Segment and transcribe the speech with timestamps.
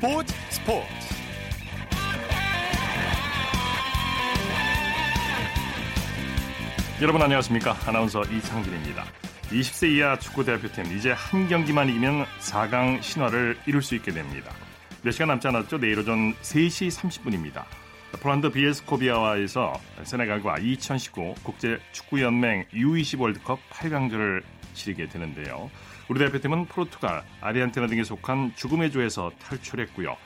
[0.00, 0.86] 스포츠 스포츠.
[7.02, 7.76] 여러분 안녕하십니까?
[7.86, 9.04] 아나운서 이창진입니다.
[9.50, 14.54] 20세 이하 축구 대표팀 이제 한 경기만 이기면 4강 신화를 이룰 수 있게 됩니다.
[15.02, 15.78] 몇 시간 남지 않았죠?
[15.78, 17.64] 내일 오전 3시 30분입니다.
[18.22, 24.42] 폴란드 비에스코비아와에서 세네갈과 2019 국제축구연맹 U20 월드컵 8강전을
[24.72, 25.70] 치르게 되는데요.
[26.10, 30.16] 우리 대표팀은 포르투갈, 아르헨티나 등에 속한 죽음의 조에서 탈출했고요.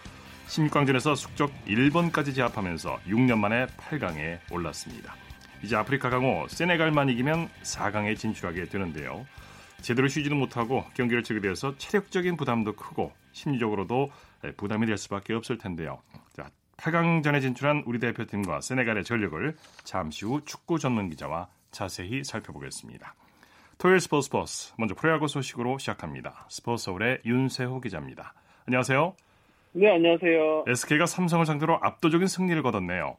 [0.46, 5.14] 16강전에서 숙적 1번까지 제압하면서 6년 만에 8강에 올랐습니다.
[5.62, 9.26] 이제 아프리카 강호 세네갈만 이기면 4강에 진출하게 되는데요.
[9.82, 14.10] 제대로 쉬지도 못하고 경기를 치게 되어서 체력적인 부담도 크고 심리적으로도
[14.56, 16.00] 부담이 될 수밖에 없을 텐데요.
[16.32, 16.48] 자,
[16.78, 23.14] 8강전에 진출한 우리 대표팀과 세네갈의 전력을 잠시 후 축구 전문 기자와 자세히 살펴보겠습니다.
[23.78, 26.46] 토요일 스포츠 버스 먼저 프로야구 소식으로 시작합니다.
[26.48, 28.34] 스포츠 서울의 윤세호 기자입니다.
[28.66, 29.14] 안녕하세요.
[29.72, 30.64] 네, 안녕하세요.
[30.68, 33.16] SK가 삼성을 상대로 압도적인 승리를 거뒀네요.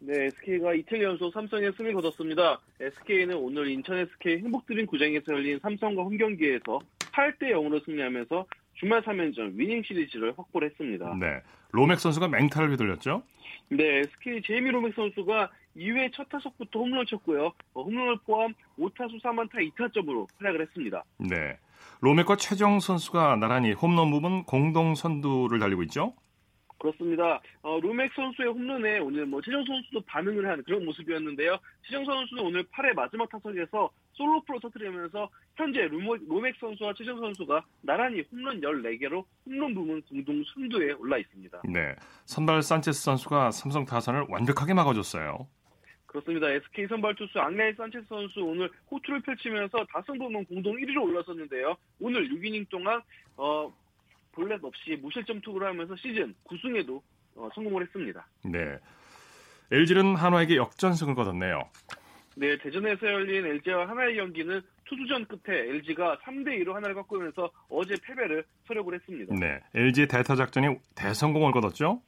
[0.00, 2.60] 네, SK가 이틀 연속 삼성의 승리를 거뒀습니다.
[2.80, 9.82] SK는 오늘 인천 SK 행복드림 구장에서 열린 삼성과 홈경기에서 8대 0으로 승리하면서 주말 3연전 winning
[9.84, 11.16] series를 확보를 했습니다.
[11.18, 13.22] 네, 로맥 선수가 맹타를 휘둘렸죠?
[13.68, 17.52] 네, SK 제이미 로맥 선수가 2회 첫 타석부터 홈런을 쳤고요.
[17.74, 21.04] 어, 홈런을 포함 5타수 3안타 2타점으로 활약을 했습니다.
[21.18, 21.58] 네,
[22.00, 26.14] 로맥과 최정 선수가 나란히 홈런 부분 공동 선두를 달리고 있죠?
[26.84, 27.40] 그렇습니다.
[27.62, 31.56] 어, 루맥 선수의 홈런에 오늘 뭐 최정 선수도 반응을 한 그런 모습이었는데요.
[31.82, 38.22] 최정 선수는 오늘 8회 마지막 타석에서 솔로 프로 터뜨리면서 현재 루맥 선수와 최정 선수가 나란히
[38.30, 41.62] 홈런 14개로 홈런 부문 공동 선두에 올라 있습니다.
[41.64, 41.94] 네,
[42.26, 45.48] 선발 산체스 선수가 삼성 타선을 완벽하게 막아줬어요.
[46.14, 46.48] 그렇습니다.
[46.48, 51.74] SK 선발 투수 앙레이 산체스 선수 오늘 호투를 펼치면서 다승 부문 공동 1위로 올라섰는데요.
[51.98, 53.02] 오늘 6이닝 동안
[53.36, 53.72] 어,
[54.30, 57.02] 볼넷 없이 무실점 투구를 하면서 시즌 9승에도
[57.34, 58.24] 어, 성공을 했습니다.
[58.44, 58.78] 네.
[59.72, 61.58] LG는 한화에게 역전승을 거뒀네요.
[62.36, 68.44] 네, 대전에서 열린 LG와 하나의 경기는 투수전 끝에 LG가 3대 2로 하나를 꺾으면서 어제 패배를
[68.68, 69.34] 서력을 했습니다.
[69.34, 72.02] 네, LG의 대타 작전이 대성공을 거뒀죠?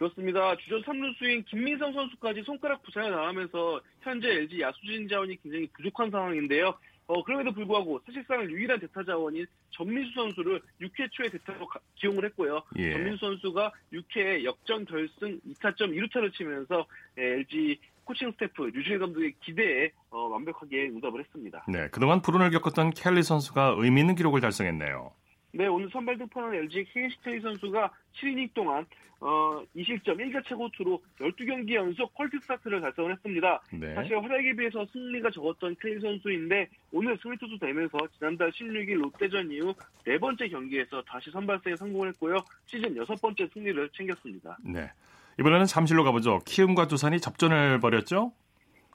[0.00, 0.56] 그렇습니다.
[0.56, 6.74] 주전 3루수인 김민성 선수까지 손가락 부상을 당하면서 현재 LG 야수진 자원이 굉장히 부족한 상황인데요.
[7.06, 12.62] 어, 그럼에도 불구하고 사실상 유일한 대타 자원인 전민수 선수를 6회 초에 대타로 가, 기용을 했고요.
[12.78, 12.92] 예.
[12.92, 16.86] 전민수 선수가 6회에 역전 결승 2타점 2루타를 치면서
[17.18, 21.66] LG 코칭 스태프 류준일 감독의 기대에 어, 완벽하게 응답을 했습니다.
[21.68, 25.12] 네, 그동안 불운을 겪었던 켈리 선수가 의미 있는 기록을 달성했네요.
[25.52, 28.86] 네, 오늘 선발 등판한 LG 케인시테이 선수가 7이닝 동안
[29.20, 33.60] 어, 2실점 1자체 고투로 12경기 연속 퀄티 스타트를 달성을 했습니다.
[33.72, 33.94] 네.
[33.94, 39.74] 사실 활약에 비해서 승리가 적었던 케인 선수인데 오늘 승리 투수 되면서 지난달 16일 롯데전 이후
[40.06, 42.36] 네 번째 경기에서 다시 선발승에 성공했고요.
[42.64, 44.56] 시즌 여섯 번째 승리를 챙겼습니다.
[44.64, 44.90] 네.
[45.38, 46.40] 이번에는 잠실로 가보죠.
[46.46, 48.32] 키움과 두산이 접전을 벌였죠?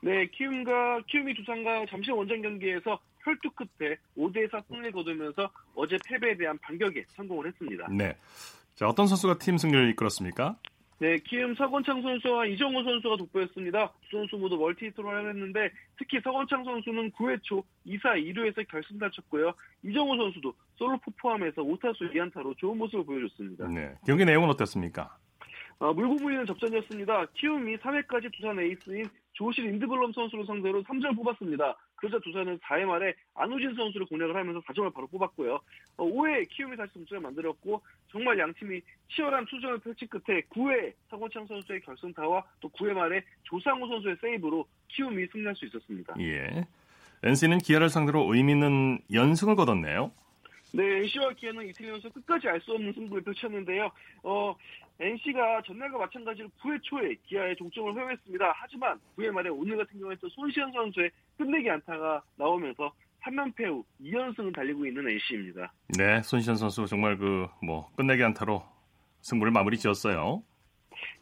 [0.02, 6.58] 네, 키움과 키움이 두산과 잠실 원정 경기에서 혈투 끝에 5대4 승리를 거두면서 어제 패배에 대한
[6.60, 7.88] 반격에 성공을 했습니다.
[7.92, 8.16] 네.
[8.76, 10.58] 자, 어떤 선수가 팀 승리를 이끌었습니까?
[10.98, 13.92] 네, 키움 서건창 선수와 이정후 선수가 돋보였습니다.
[14.10, 19.52] 두 선수 모두 multi-hit로 활약했는데 특히 서건창 선수는 9회 초 2사 2루에서 결승타 쳤고요.
[19.84, 23.68] 이정후 선수도 솔로포 포함해서 5타수 2안타로 좋은 모습을 보여줬습니다.
[23.68, 25.18] 네, 경기 내용은 어땠습니까?
[25.80, 27.26] 어, 물고 물리는 접전이었습니다.
[27.34, 29.04] 키움이 3회까지 두산 에이스인
[29.36, 31.76] 조쉬 린드블럼 선수를 상대로 3점을 뽑았습니다.
[31.96, 35.60] 그러자 두산은 4회 말에 안우진 선수를 공략을 하면서 4점을 바로 뽑았고요.
[35.98, 37.82] 어, 5회에 키움이 다시 동점을 만들었고
[38.12, 44.16] 정말 양팀이 치열한 투전을 펼친 끝에 9회 서건창 선수의 결승타와 또 9회 말에 조상우 선수의
[44.22, 46.16] 세이브로 키움이 승리할 수 있었습니다.
[46.20, 46.66] 예.
[47.24, 50.12] NC는 기아를 상대로 의미 있는 연승을 거뒀네요.
[50.74, 53.90] 네, NC와 기아는 이틀 연속 끝까지 알 수 없는 승부를 펼쳤는데요.
[54.24, 54.56] 어,
[55.00, 58.54] NC가 전날과 마찬가지로 9회 초에 기아의 동점을 허용했습니다.
[58.56, 62.94] 하지만 9회 말에 오늘 같은 경우에 또 손시현 선수의 끝내기 안타가 나오면서
[63.24, 65.74] 3연패 후 2연승을 달리고 있는 NC입니다.
[65.98, 68.64] 네, 손시현 선수 정말 그 뭐 끝내기 안타로
[69.22, 70.44] 승부를 마무리 지었어요.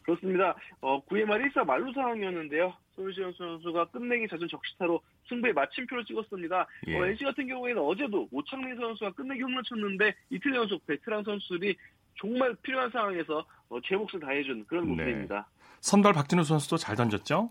[0.02, 0.54] 그렇습니다.
[0.80, 2.74] 어, 9회 말 1사 말루 상황이었는데요.
[2.94, 6.66] 손시현 선수가 끝내기 잦은 적시타로 승부에 마침표를 찍었습니다.
[6.88, 6.96] 예.
[6.96, 11.74] 어, NC 같은 경우에는 어제도 오창민 선수가 끝내기 홈런 쳤는데 이틀 연속 베테랑 선수들이
[12.16, 14.90] 정말 필요한 상황에서 어, 제 몫을 다해준 그런 네.
[14.90, 15.34] 모습입니다.
[15.34, 15.64] 네.
[15.80, 17.50] 선발 박진우 선수도 잘 던졌죠?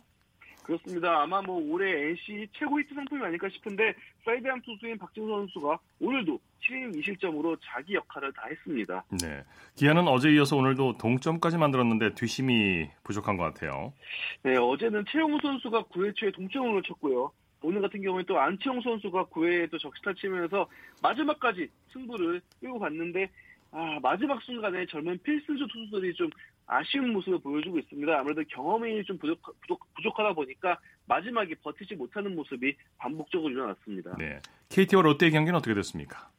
[0.63, 1.21] 그렇습니다.
[1.21, 3.93] 아마 뭐 올해 NC 최고 히트 상품이 아닐까 싶은데
[4.23, 9.03] 사이드암 투수인 박진우 선수가 오늘도 7이닝 2실점으로 자기 역할을 다 했습니다.
[9.21, 9.43] 네.
[9.75, 13.93] 기아는 어제 이어서 오늘도 동점까지 만들었는데 뒷심이 부족한 것 같아요.
[14.43, 17.31] 네, 어제는 최형우 선수가 9회 초에 동점을 쳤고요.
[17.61, 20.67] 오늘 같은 경우에 또 안치홍 선수가 9회에 또 적시타 치면서
[21.01, 23.29] 마지막까지 승부를 끌고 갔는데
[23.73, 26.29] 아, 마지막 순간에 젊은 필승조 투수들이 좀
[26.67, 28.19] 아쉬운 모습을 보여주고 있습니다.
[28.19, 29.41] 아무래도 경험이 좀 부족,
[29.95, 34.15] 부족, 하다 보니까 마지막에 버티지 못하는 모습이 반복적으로 일어났습니다.
[34.17, 34.39] 네.
[34.69, 36.29] KT와 롯데 경기는 어떻게 됐습니까?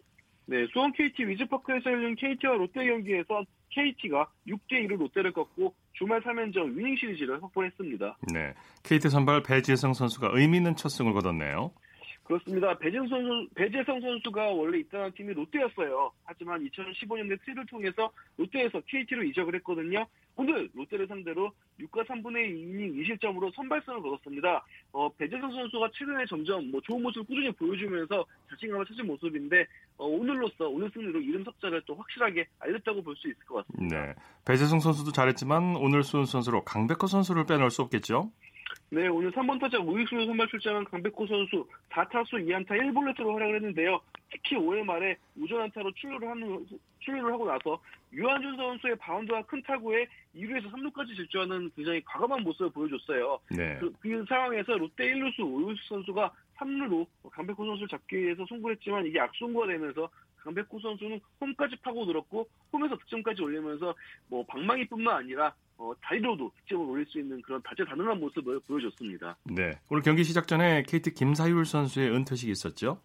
[0.46, 6.76] 네, 수원 KT 위즈파크에서 열린 KT와 롯데 경기에서 KT가 6대 1로 롯데를 꺾고 주말 3연전
[6.76, 8.18] 위닝 시리즈를 확보했습니다.
[8.32, 8.54] 네,
[8.84, 11.72] KT 선발 배지성 선수가 의미 있는 첫 승을 거뒀네요.
[12.24, 12.76] 그렇습니다.
[12.78, 16.10] 배재성 선수, 배재성 선수가 원래 입단한 팀이 롯데였어요.
[16.24, 20.06] 하지만 2015년에 트레이드를 통해서 롯데에서 KT로 이적을 했거든요.
[20.36, 24.64] 오늘 롯데를 상대로 6과 3분의 2 이닝 2실점으로 선발선을 거뒀습니다.
[24.92, 29.66] 어, 배재성 선수가 최근에 점점 뭐 좋은 모습을 꾸준히 보여주면서 자신감을 찾은 모습인데
[29.98, 34.06] 어, 오늘로써 오늘 승리로 이름 석자를 또 확실하게 알렸다고 볼 수 있을 것 같습니다.
[34.06, 38.32] 네, 배재성 선수도 잘했지만 오늘 수훈 선수로 강백호 선수를 빼놓을 수 없겠죠?
[38.94, 44.00] 네, 오늘 3번 타자 우익수로 선발 출장한 강백호 선수 4타수 2안타 1볼넷으로 활약을 했는데요.
[44.30, 46.64] 특히 5회 말에 우전 안타로 출루를 하는
[47.00, 47.80] 출루를 하고 나서
[48.12, 50.06] 유한준 선수의 바운드와 큰 타구에
[50.36, 53.40] 2루에서 3루까지 질주하는 굉장히 과감한 모습을 보여줬어요.
[53.50, 53.78] 네.
[53.80, 59.18] 그, 그 상황에서 롯데 1루수 오윤수 선수가 3루로 강백호 선수를 잡기 위해서 송구를 했지만 이게
[59.18, 63.92] 악송구가 되면서 강백호 선수는 홈까지 파고들었고 홈에서 득점까지 올리면서
[64.28, 69.36] 뭐 방망이뿐만 아니라 어, 다리로도 득점을 올릴 수 있는 그런 다재다능한 모습을 보여줬습니다.
[69.44, 73.00] 네, 오늘 경기 시작 전에 KT 김사율 선수의 은퇴식이 있었죠?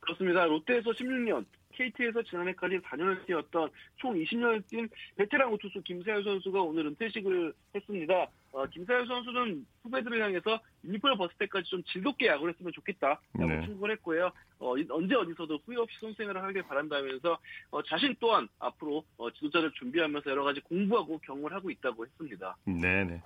[0.00, 0.44] 그렇습니다.
[0.44, 1.44] 롯데에서 16년,
[1.80, 8.26] KT에서 지난해까지 4년을 뛰었던 총 20년을 뛴 베테랑 우투수 김사율 선수가 오늘 은퇴식을 했습니다.
[8.52, 13.64] 어, 김사율 선수는 후배들을 향해서 유니폼을 벗을 때까지 좀 즐겁게 야구를 했으면 좋겠다라고 네.
[13.64, 14.30] 충고를 했고요.
[14.58, 17.38] 어, 언제 어디서도 후회 없이 선생을 하길 바란다면서
[17.70, 22.56] 어, 자신 또한 앞으로 어, 지도자를 준비하면서 여러 가지 공부하고 경험을 하고 있다고 했습니다.
[22.64, 23.22] 네네.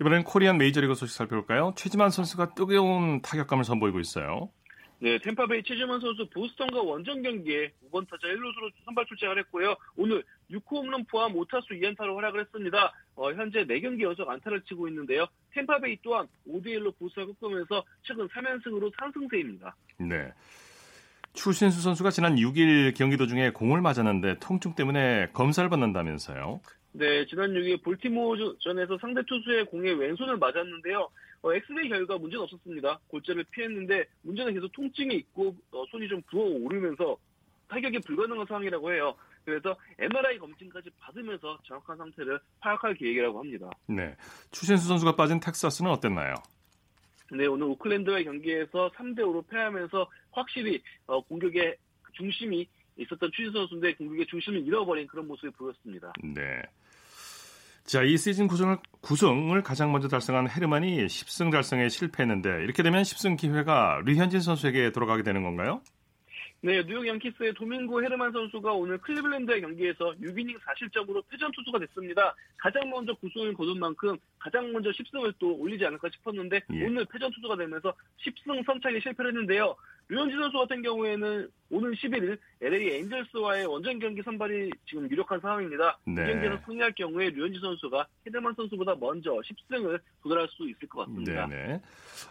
[0.00, 1.72] 이번엔 코리안 메이저리그 소식 살펴볼까요?
[1.76, 4.50] 최지만 선수가 뜨거운 타격감을 선보이고 있어요.
[5.04, 9.76] 네, 템파베이 최지만 선수 보스턴과 원정 경기에 5번 타자 1루수로 선발 출장을 했고요.
[9.96, 12.90] 오늘 6호 홈런 포함 5타수 2안타로 활약을 했습니다.
[13.14, 15.26] 어, 현재 4경기 연속 안타를 치고 있는데요.
[15.50, 19.76] 템파베이 또한 5대1로 보스턴을 꺾으면서 최근 3연승으로 상승세입니다.
[19.98, 20.32] 네.
[21.34, 26.62] 추신수 선수가 지난 6일 경기 도 중에 공을 맞았는데 통증 때문에 검사를 받는다면서요?
[26.92, 31.10] 네, 지난 6일 볼티모어전에서 상대 투수의 공에 왼손을 맞았는데요.
[31.44, 33.00] 어, 엑스레이 결과 문제는 없었습니다.
[33.08, 37.18] 골절을 피했는데 문제는 계속 통증이 있고 어, 손이 좀 부어오르면서
[37.68, 39.14] 타격이 불가능한 상황이라고 해요.
[39.44, 43.68] 그래서 MRI 검진까지 받으면서 정확한 상태를 파악할 계획이라고 합니다.
[43.86, 44.16] 네,
[44.52, 46.34] 추신수 선수가 빠진 텍사스는 어땠나요?
[47.30, 51.76] 네, 오늘 오클랜드와의 경기에서 3대 5로 패하면서 확실히 어, 공격의
[52.14, 52.66] 중심이
[52.96, 56.14] 있었던 추신수 선수인데 공격의 중심을 잃어버린 그런 모습이 보였습니다.
[56.22, 56.62] 네.
[57.84, 63.38] 자, 이 시즌 구승을, 구승을 가장 먼저 달성한 헤르만이 10승 달성에 실패했는데 이렇게 되면 10승
[63.38, 65.82] 기회가 류현진 선수에게 돌아가게 되는 건가요?
[66.62, 72.34] 네, 뉴욕 양키스의 도밍고 헤르만 선수가 오늘 클리블랜드의 경기에서 6이닝 4실점으로 패전 투수가 됐습니다.
[72.56, 76.86] 가장 먼저 구승을 거둔 만큼 가장 먼저 10승을 또 올리지 않을까 싶었는데 예.
[76.86, 77.92] 오늘 패전 투수가 되면서
[78.24, 79.76] 10승 선착에 실패를 했는데요.
[80.08, 85.98] 류현진 선수 같은 경우에는 오늘 11일 LA 엔젤스와의 원정 경기 선발이 지금 유력한 상황입니다.
[86.04, 86.22] 네.
[86.22, 91.46] 이 경기에서 승리할 경우에 류현진 선수가 헤르만 선수보다 먼저 10승을 도달할 수 있을 것 같습니다.
[91.46, 91.80] 네네.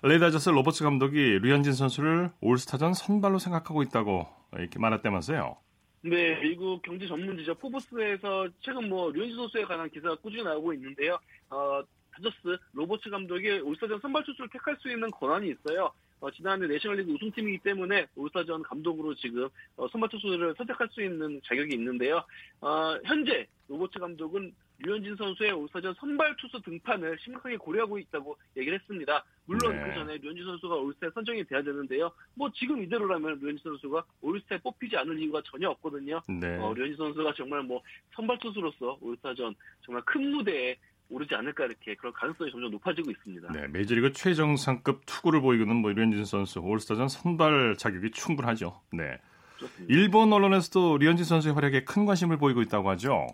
[0.03, 5.57] LA 다저스 로버츠 감독이 류현진 선수를 올스타전 선발로 생각하고 있다고 이렇게 말했다면서요.
[6.05, 11.17] 네, 미국 경제 전문지죠 포브스에서 최근 뭐 류현진 선수에 관한 기사가 꾸준히 나오고 있는데요.
[11.49, 11.81] 어,
[12.11, 15.91] 다저스 로버츠 감독이 올스타전 선발 투수를 택할 수 있는 권한이 있어요.
[16.23, 21.75] 어, 지난해 내셔널리그 우승팀이기 때문에 올스타전 감독으로 지금 어, 선발 투수를 선택할 수 있는 자격이
[21.75, 22.23] 있는데요.
[22.61, 29.25] 어, 현재 로버츠 감독은 류현진 선수의 올스타전 선발 투수 등판을 심각하게 고려하고 있다고 얘기를 했습니다.
[29.45, 29.83] 물론 네.
[29.83, 32.09] 그 전에 류현진 선수가 올스타에 선정이 돼야 되는데요.
[32.35, 36.21] 뭐 지금 이대로라면 류현진 선수가 올스타에 뽑히지 않을 이유가 전혀 없거든요.
[36.29, 36.57] 네.
[36.57, 37.81] 어, 류현진 선수가 정말 뭐
[38.15, 40.77] 선발 투수로서 올스타전 정말 큰 무대에
[41.09, 43.51] 오르지 않을까 이렇게 그런 가능성이 점점 높아지고 있습니다.
[43.51, 48.81] 네, 메이저리그 최정상급 투구를 보이고는 뭐 류현진 선수 올스타전 선발 자격이 충분하죠.
[48.91, 49.17] 네.
[49.57, 49.93] 좋습니다.
[49.93, 53.27] 일본 언론에서도 류현진 선수의 활약에 큰 관심을 보이고 있다고 하죠.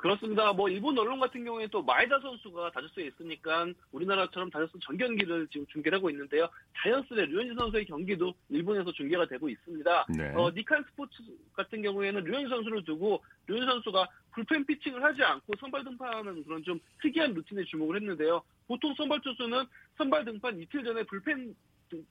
[0.00, 0.50] 그렇습니다.
[0.54, 5.66] 뭐 일본 언론 같은 경우에 또 마에다 선수가 다저스에 있으니까 우리나라처럼 다저스 전 경기를 지금
[5.66, 6.48] 중계를 하고 있는데요.
[6.78, 10.06] 자이언스의 류현진 선수의 경기도 일본에서 중계가 되고 있습니다.
[10.16, 10.32] 네.
[10.34, 15.84] 어, 니칸 스포츠 같은 경우에는 류현진 선수를 두고 류현진 선수가 불펜 피칭을 하지 않고 선발
[15.84, 18.42] 등판하는 그런 좀 특이한 루틴에 주목을 했는데요.
[18.66, 19.64] 보통 선발 투수는
[19.98, 21.54] 선발 등판 이틀 전에 불펜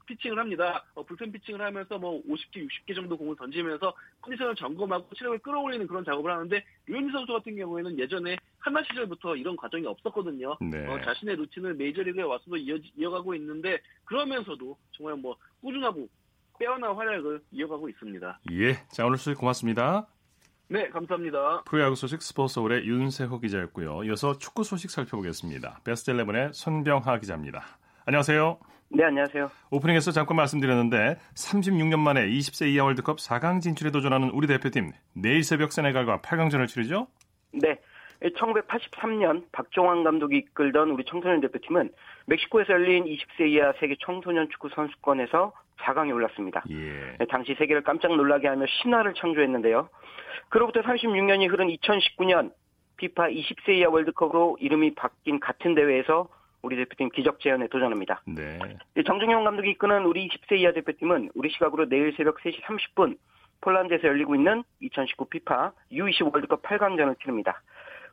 [0.06, 0.84] 피칭을 합니다.
[0.94, 6.04] 어, 불펜 피칭을 하면서 뭐 50개, 60개 정도 공을 던지면서 컨디션을 점검하고 체력을 끌어올리는 그런
[6.04, 10.58] 작업을 하는데 류현진 선수 같은 경우에는 예전에 한나 시절부터 이런 과정이 없었거든요.
[10.62, 10.86] 네.
[10.88, 16.08] 어, 자신의 루틴을 메이저리그에 와서도 이어, 이어가고 있는데 그러면서도 정말 뭐 꾸준하고
[16.60, 18.40] 빼어난 활약을 이어가고 있습니다.
[18.52, 20.08] 예, 자 오늘 수고하셨습니다.
[20.68, 21.64] 네, 감사합니다.
[21.64, 24.04] 프로야구 소식 스포츠홀의 윤세호 기자였고요.
[24.04, 25.82] 이어서 축구 소식 살펴보겠습니다.
[25.84, 27.80] 베스트 11의 손병하 기자입니다.
[28.06, 28.60] 안녕하세요.
[28.92, 29.52] 네, 안녕하세요.
[29.70, 35.72] 오프닝에서 잠깐 말씀드렸는데 36년 만에 20세 이하 월드컵 4강 진출에 도전하는 우리 대표팀 내일 새벽
[35.72, 37.08] 세네갈과 8강전을 치르죠?
[37.52, 37.80] 네.
[38.22, 41.92] 1983년 박종환 감독이 이끌던 우리 청소년 대표팀은
[42.26, 46.64] 멕시코에서 열린 20세 이하 세계 청소년 축구 선수권에서 4강에 올랐습니다.
[46.70, 47.16] 예.
[47.18, 49.88] 네, 당시 세계를 깜짝 놀라게 하며 신화를 창조했는데요.
[50.50, 52.52] 그로부터 36년이 흐른 2019년
[52.98, 56.28] 피파 20세 이하 월드컵으로 이름이 바뀐 같은 대회에서
[56.62, 58.22] 우리 대표팀 기적 재현에 도전합니다.
[58.28, 58.60] 네.
[59.06, 63.18] 정중영 감독이 이끄는 우리 20세 이하 대표팀은 우리 시각으로 내일 새벽 3시 30분
[63.62, 67.62] 폴란드에서 열리고 있는 2019 피파 U20 월드컵 8강전을 치릅니다.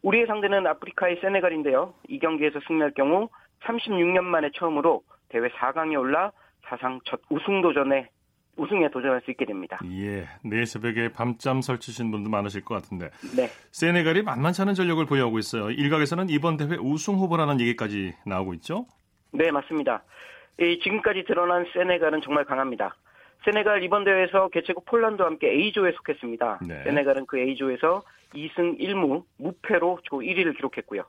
[0.02, 1.94] 우리의 상대는 아프리카의 세네갈인데요.
[2.08, 3.28] 이 경기에서 승리할 경우
[3.64, 6.32] 36년 만에 처음으로 대회 4강에 올라
[6.64, 8.08] 사상 첫 우승 도전에
[8.56, 9.78] 우승에 도전할 수 있게 됩니다.
[9.84, 13.10] 예, 내일 새벽에 밤잠 설치신 분도 많으실 것 같은데.
[13.36, 13.48] 네.
[13.72, 15.70] 세네갈이 만만치 않은 전력을 보유하고 있어요.
[15.70, 18.86] 일각에서는 이번 대회 우승 후보라는 얘기까지 나오고 있죠?
[19.32, 20.02] 네, 맞습니다.
[20.58, 22.96] 이 지금까지 드러난 세네갈은 정말 강합니다.
[23.44, 26.60] 세네갈 이번 대회에서 개최국 폴란드와 함께 A조에 속했습니다.
[26.66, 26.82] 네.
[26.84, 28.02] 세네갈은 그 A조에서
[28.34, 31.02] 2승 1무 무패로 조 1위를 기록했고요.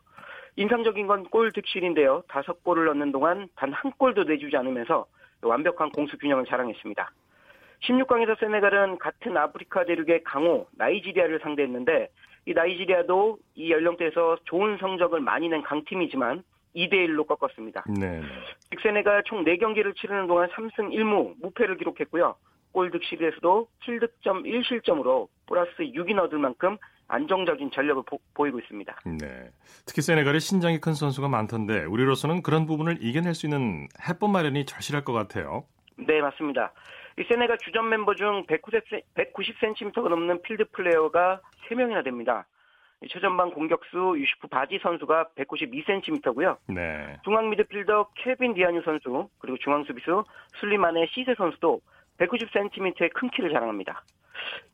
[0.58, 2.24] 인상적인 건 골 득실인데요.
[2.28, 5.06] 다섯 골을 넣는 동안 단 한 골도 내주지 않으면서
[5.42, 7.12] 완벽한 공수 균형을 자랑했습니다.
[7.84, 12.10] 16강에서 세네갈은 같은 아프리카 대륙의 강호 나이지리아를 상대했는데
[12.46, 16.44] 이 나이지리아도 이 연령대에서 좋은 성적을 많이 낸 강팀이지만
[16.76, 17.86] 2대 1로 꺾었습니다.
[18.00, 18.22] 네.
[18.70, 22.36] 즉 세네갈 총 4경기를 치르는 동안 3승 1무 무패를 기록했고요.
[22.72, 28.04] 골 득실에서도 7득점 1실점으로 플러스 6을 얻을 만큼 안정적인 전력을
[28.34, 28.96] 보, 이고 있습니다.
[29.20, 29.50] 네.
[29.86, 35.04] 특히 세네갈에 신장이 큰 선수가 많던데 우리로서는 그런 부분을 이겨낼 수 있는 해법 마련이 절실할
[35.04, 35.64] 것 같아요.
[35.98, 36.72] 네, 맞습니다.
[37.20, 38.84] 이 세네갈 주전 멤버 중 190,
[39.16, 42.46] 190cm가 넘는 필드 플레이어가 3명이나 됩니다.
[43.10, 46.58] 최전방 공격수 유수프 바지 선수가 192cm고요.
[46.68, 47.18] 네.
[47.24, 50.24] 중앙 미드필더 케빈 디아뉴 선수 그리고 중앙 수비수
[50.60, 51.82] 슬리만의 시세 선수도
[52.20, 54.04] 190cm의 큰 키를 자랑합니다.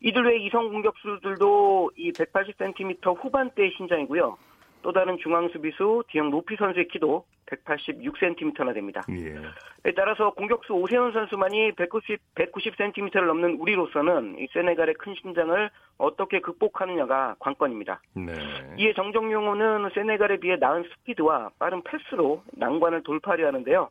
[0.02, 4.38] 이들 외 이성 공격수들도 이 180cm 후반대의 신장이고요.
[4.84, 9.02] 또 다른 중앙 수비수 디형 노피 선수의 키도 186cm나 됩니다.
[9.10, 9.92] 예.
[9.96, 18.02] 따라서 공격수 오세훈 선수만이 190, 190cm를 넘는 우리로서는 이 세네갈의 큰 신장을 어떻게 극복하느냐가 관건입니다.
[18.16, 18.34] 네.
[18.78, 23.90] 이에 정정용호는 세네갈에 비해 나은 스피드와 빠른 패스로 난관을 돌파하려 하는데요.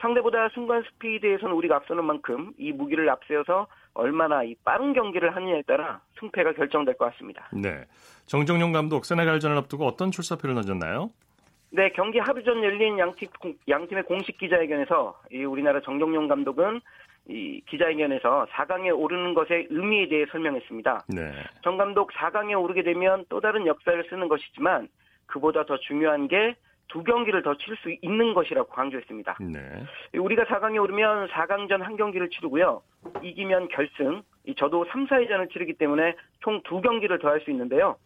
[0.00, 6.00] 상대보다 순간 스피드에서는 우리가 앞서는 만큼 이 무기를 앞세워서 얼마나 이 빠른 경기를 하느냐에 따라
[6.18, 7.48] 승패가 결정될 것 같습니다.
[7.52, 7.84] 네.
[8.26, 11.10] 정정용 감독 세네갈전을 앞두고 어떤 출사표를 던졌나요?
[11.72, 13.28] 네, 경기 하루 전 열린 양팀,
[13.68, 16.80] 양팀의 공식 기자회견에서 이 우리나라 정정용 감독은
[17.28, 21.04] 이 기자회견에서 4강에 오르는 것의 의미에 대해 설명했습니다.
[21.08, 21.32] 네.
[21.62, 24.88] 정 감독 4강에 오르게 되면 또 다른 역사를 쓰는 것이지만
[25.26, 26.56] 그보다 더 중요한 게
[26.90, 29.38] 두 경기를 더 칠 수 있는 것이라고 강조했습니다.
[29.40, 30.18] 네.
[30.18, 32.82] 우리가 4강에 오르면 4강전 한 경기를 치르고요.
[33.22, 34.22] 이기면 결승,
[34.56, 37.96] 저도 3, 4회전을 치르기 때문에 총 두 경기를 더 할 수 있는데요.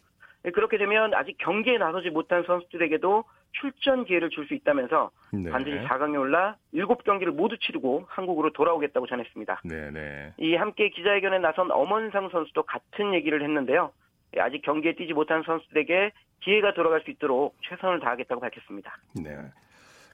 [0.52, 5.50] 그렇게 되면 아직 경기에 나서지 못한 선수들에게도 출전 기회를 줄 수 있다면서 네.
[5.50, 9.62] 반드시 4강에 올라 7경기를 모두 치르고 한국으로 돌아오겠다고 전했습니다.
[9.64, 10.34] 네, 네.
[10.38, 13.90] 이 함께 기자회견에 나선 엄원상 선수도 같은 얘기를 했는데요.
[14.38, 18.96] 아직 경기에 뛰지 못한 선수들에게 기회가 돌아갈 수 있도록 최선을 다하겠다고 밝혔습니다.
[19.14, 19.36] 네.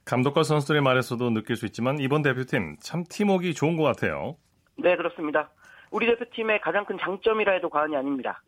[0.05, 4.35] 감독과 선수들의 말에서도 느낄 수 있지만 이번 대표팀 참 팀워크가 좋은 것 같아요.
[4.77, 5.51] 네, 그렇습니다.
[5.91, 8.41] 우리 대표팀의 가장 큰 장점이라 해도 과언이 아닙니다.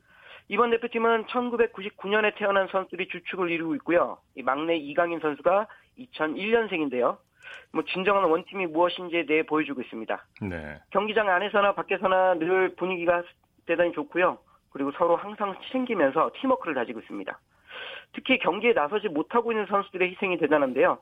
[0.48, 4.18] 이번 대표팀은 1999년에 태어난 선수들이 주축을 이루고 있고요.
[4.36, 5.68] 이 막내 이강인 선수가
[6.00, 7.18] 2001년생인데요.
[7.72, 10.26] 뭐 진정한 원팀이 무엇인지에 대해 보여주고 있습니다.
[10.42, 10.80] 네.
[10.92, 13.24] 경기장 안에서나 밖에서나 늘 분위기가
[13.66, 14.38] 대단히 좋고요.
[14.74, 17.40] 그리고 서로 항상 챙기면서 팀워크를 다지고 있습니다.
[18.14, 20.98] 특히 경기에 나서지 못하고 있는 선수들의 희생이 대단한데요.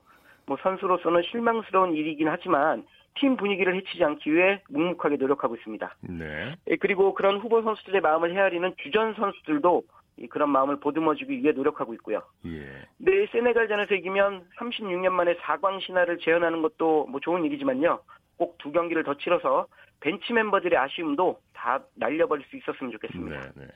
[0.45, 2.85] 뭐 선수로서는 실망스러운 일이긴 하지만
[3.15, 5.95] 팀 분위기를 해치지 않기 위해 묵묵하게 노력하고 있습니다.
[6.01, 6.55] 네.
[6.79, 9.83] 그리고 그런 후보 선수들의 마음을 헤아리는 주전 선수들도
[10.29, 12.21] 그런 마음을 보듬어주기 위해 노력하고 있고요.
[12.45, 12.65] 예.
[12.97, 17.99] 내일 세네갈전에서 이기면 36년 만에 4광 신화를 재현하는 것도 뭐 좋은 일이지만요.
[18.41, 19.67] 꼭 두 경기를 더 치러서
[19.99, 23.39] 벤치 멤버들의 아쉬움도 다 날려버릴 수 있었으면 좋겠습니다.
[23.39, 23.67] 네, 네.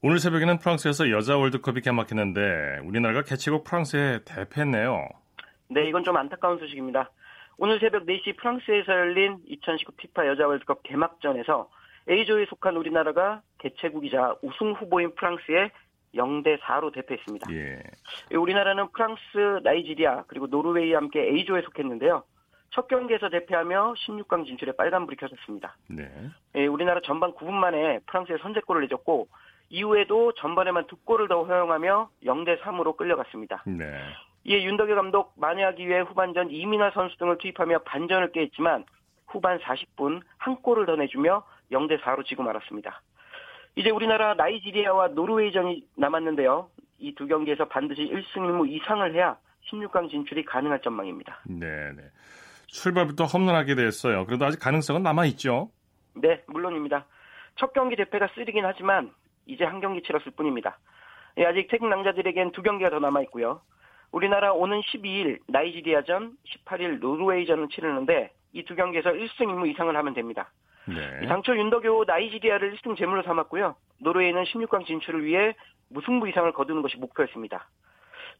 [0.00, 5.06] 오늘 새벽에는 프랑스에서 여자 월드컵이 개막했는데 우리나라가 개최국 프랑스에 대패했네요.
[5.68, 7.10] 네, 이건 좀 안타까운 소식입니다.
[7.58, 11.68] 오늘 새벽 4시 프랑스에서 열린 2019 피파 여자 월드컵 개막전에서
[12.08, 15.70] A조에 속한 우리나라가 개최국이자 우승 후보인 프랑스에
[16.14, 17.52] 0대 4로 대패했습니다.
[17.52, 17.82] 예.
[18.34, 22.24] 우리나라는 프랑스, 나이지리아 그리고 노르웨이와 함께 A조에 속했는데요.
[22.72, 25.76] 첫 경기에서 대패하며 16강 진출에 빨간불이 켜졌습니다.
[25.88, 26.10] 네.
[26.54, 29.28] 예, 우리나라 전반 9분 만에 프랑스에 선제골을 내줬고
[29.68, 33.62] 이후에도 전반에만 두 골을 더 허용하며 0대 3으로 끌려갔습니다.
[33.66, 33.84] 네.
[34.44, 38.84] 이에 윤덕여 감독 만회하기 위해 후반전 이민아 선수 등을 투입하며 반전을 꾀했지만
[39.28, 43.02] 후반 40분 한 골을 더 내주며 0대 4로 지고 말았습니다.
[43.76, 46.68] 이제 우리나라 나이지리아와 노르웨이전이 남았는데요.
[46.98, 49.36] 이 두 경기에서 반드시 1승 1무 이상을 해야
[49.70, 51.40] 16강 진출이 가능할 전망입니다.
[51.44, 52.02] 네, 네.
[52.72, 54.26] 출발부터 험난하게 됐어요.
[54.26, 55.70] 그래도 아직 가능성은 남아 있죠.
[56.14, 57.06] 네, 물론입니다.
[57.56, 59.12] 첫 경기 대패가 쓰리긴 하지만
[59.46, 60.78] 이제 한 경기 치렀을 뿐입니다.
[61.38, 63.60] 예, 아직 태국 남자들에겐 두 경기가 더 남아 있고요.
[64.10, 66.36] 우리나라 오는 12일 나이지리아전,
[66.66, 70.50] 18일 노르웨이전을 치르는데 이 두 경기에서 1승 1무 이상을 하면 됩니다.
[70.86, 71.26] 네.
[71.26, 73.76] 당초 윤덕요 나이지리아를 1승 제물로 삼았고요.
[73.98, 75.54] 노르웨이는 16강 진출을 위해
[75.88, 77.68] 무승부 이상을 거두는 것이 목표였습니다.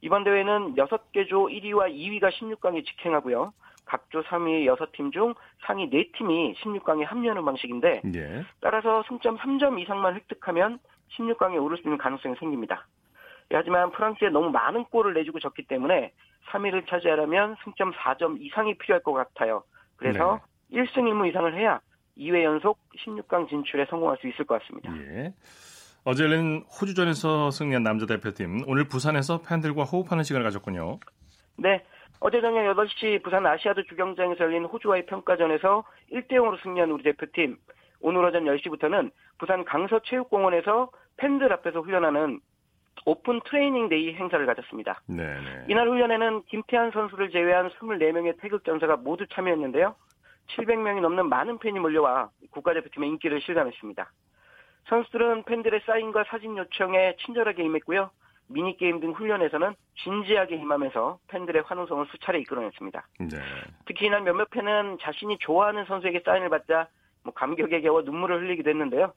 [0.00, 3.52] 이번 대회는 6개 조 1위와 2위가 16강에 직행하고요.
[3.84, 5.34] 각조 3위 6팀 중
[5.66, 8.44] 상위 4팀이 16강에 합류하는 방식인데 예.
[8.60, 10.78] 따라서 승점 3점 이상만 획득하면
[11.18, 12.86] 16강에 오를 수 있는 가능성이 생깁니다.
[13.52, 16.12] 예, 하지만 프랑스에 너무 많은 골을 내주고 졌기 때문에
[16.50, 19.62] 3위를 차지하려면 승점 4점 이상이 필요할 것 같아요.
[19.96, 20.40] 그래서
[20.72, 21.80] 1승 1무 이상을 해야
[22.16, 24.94] 2회 연속 16강 진출에 성공할 수 있을 것 같습니다.
[24.96, 25.34] 예.
[26.04, 30.98] 어제 열린 호주전에서 승리한 남자 대표팀 오늘 부산에서 팬들과 호흡하는 시간을 가졌군요.
[31.58, 31.84] 네.
[32.20, 37.56] 어제 저녁 8시 부산 아시아드 주경장에서 열린 호주와의 평가전에서 1대0으로 승리한 우리 대표팀.
[38.00, 42.40] 오늘 오전 10시부터는 부산 강서체육공원에서 팬들 앞에서 훈련하는
[43.04, 45.00] open training day 행사를 가졌습니다.
[45.06, 45.64] 네, 네.
[45.68, 49.94] 이날 훈련에는 김태환 선수를 제외한 24명의 태극 전사가 모두 참여했는데요.
[50.56, 54.10] 700명이 넘는 많은 팬이 몰려와 국가대표팀의 인기를 실감했습니다.
[54.88, 58.10] 선수들은 팬들의 사인과 사진 요청에 친절하게 임했고요.
[58.52, 63.08] 미니게임 등 훈련에서는 진지하게 임하면서 팬들의 환호성을 수차례 이끌어냈습니다.
[63.20, 63.38] 네.
[63.86, 66.88] 특히 이날 몇몇 팬은 자신이 좋아하는 선수에게 사인을 받자
[67.24, 69.12] 뭐 감격에 겨워 눈물을 흘리기도 했는데요.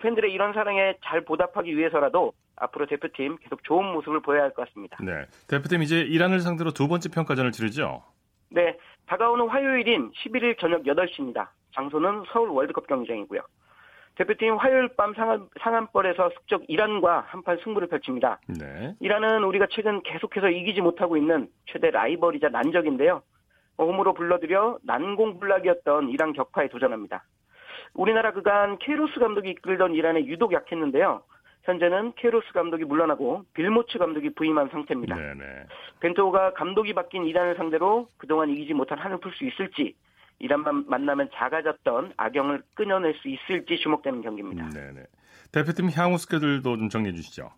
[0.00, 4.96] 팬들의 이런 사랑에 잘 보답하기 위해서라도 앞으로 대표팀 계속 좋은 모습을 보여야 할 것 같습니다.
[5.02, 5.26] 네.
[5.48, 8.02] 대표팀 이제 이란을 상대로 두 번째 평가전을 치르죠.
[8.48, 11.48] 네, 다가오는 화요일인 11일 저녁 8시입니다.
[11.74, 13.40] 장소는 서울 월드컵 경기장이고요.
[14.16, 18.40] 대표팀 화요일 밤 상한, 상한벌에서 숙적 이란과 한판 승부를 펼칩니다.
[18.48, 18.94] 네.
[19.00, 23.22] 이란은 우리가 최근 계속해서 이기지 못하고 있는 최대 라이벌이자 난적인데요.
[23.78, 27.24] 홈으로 불러들여 난공불락이었던 이란 격파에 도전합니다.
[27.92, 31.22] 우리나라 그간 케로스 감독이 이끌던 이란에 유독 약했는데요.
[31.64, 35.14] 현재는 케로스 감독이 물러나고 빌모츠 감독이 부임한 상태입니다.
[35.14, 35.44] 네, 네.
[36.00, 39.94] 벤투가 감독이 바뀐 이란을 상대로 그동안 이기지 못한 한을 풀 수 있을지
[40.38, 44.68] 이란만 만나면 작아졌던 악연을 끊어낼 수 있을지 주목되는 경기입니다.
[44.70, 45.02] 네, 네.
[45.52, 47.50] 대표팀 향후 스케줄도 좀 정리해 주시죠.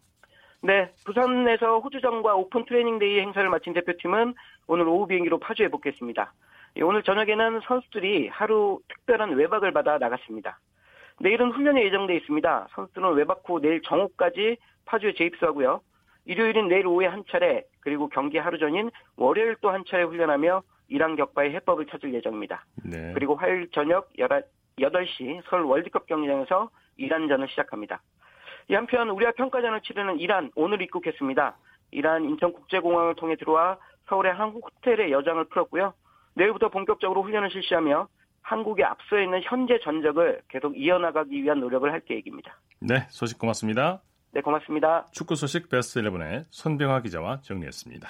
[0.60, 4.34] 네, 부산에서 호주전과 open training day 행사를 마친 대표팀은
[4.66, 6.32] 오늘 오후 비행기로 파주에 복귀했습니다.
[6.76, 10.58] 예, 오늘 저녁에는 선수들이 하루 특별한 외박을 받아 나갔습니다.
[11.20, 12.68] 내일은 훈련이 예정돼 있습니다.
[12.72, 15.80] 선수들은 외박 후 내일 정오까지 파주에 재입소하고요.
[16.26, 21.16] 일요일인 내일 오후에 한 차례, 그리고 경기 하루 전인 월요일 또 한 차례 훈련하며 이란
[21.16, 22.64] 격파의 해법을 찾을 예정입니다.
[22.84, 23.12] 네.
[23.14, 28.02] 그리고 화요일 저녁 8시 서울 월드컵 경기장에서 이란전을 시작합니다.
[28.70, 31.56] 이 한편 우리와 평가전을 치르는 이란 오늘 입국했습니다.
[31.90, 35.94] 이란 인천국제공항을 통해 들어와 서울의 한국 호텔에 여장을 풀었고요.
[36.34, 38.08] 내일부터 본격적으로 훈련을 실시하며
[38.42, 42.58] 한국에 앞서 있는 현재 전적을 계속 이어나가기 위한 노력을 할 계획입니다.
[42.80, 44.00] 네, 소식 고맙습니다.
[44.32, 45.06] 네, 고맙습니다.
[45.12, 48.08] 축구 소식 베스트 11의 손병화 기자와 정리했습니다.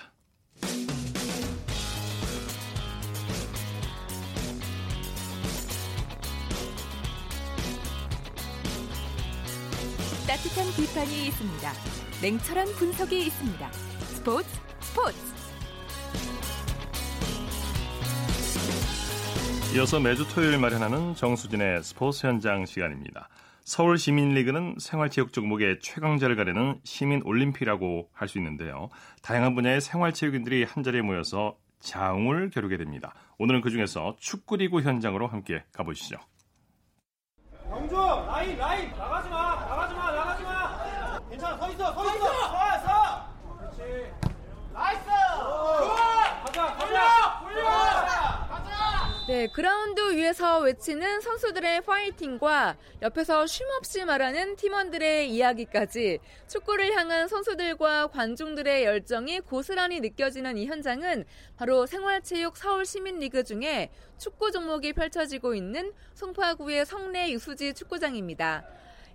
[10.28, 11.72] 따뜻한 비판이 있습니다.
[12.20, 13.72] 냉철한 분석이 있습니다.
[13.72, 14.46] 스포츠
[14.80, 15.16] 스포츠.
[19.74, 23.30] 이어서 매주 토요일 마련하는 정수진의 스포츠 현장 시간입니다.
[23.64, 28.90] 서울 시민리그는 생활체육 종목의 최강자를 가리는 시민 올림픽이라고 할 수 있는데요.
[29.22, 33.14] 다양한 분야의 생활체육인들이 한자리에 모여서 자웅을 겨루게 됩니다.
[33.38, 36.16] 오늘은 그중에서 축구리그 현장으로 함께 가보시죠.
[37.70, 42.80] 영주 라인 라인 나가지 마 나가지 마 나가지 마 괜찮아 서 있어 서 있어 서
[42.80, 43.28] 서.
[43.58, 44.12] 그렇지
[44.72, 54.56] nice 좋아 가자 가자 올려 가자 네, 그라운드 위에서 외치는 선수들의 파이팅과 옆에서 쉼없이 말하는
[54.56, 61.26] 팀원들의 이야기까지 축구를 향한 선수들과 관중들의 열정이 고스란히 느껴지는 이 현장은
[61.58, 68.64] 바로 생활체육 서울시민리그 중에 축구 종목이 펼쳐지고 있는 송파구의 성내 유수지 축구장입니다.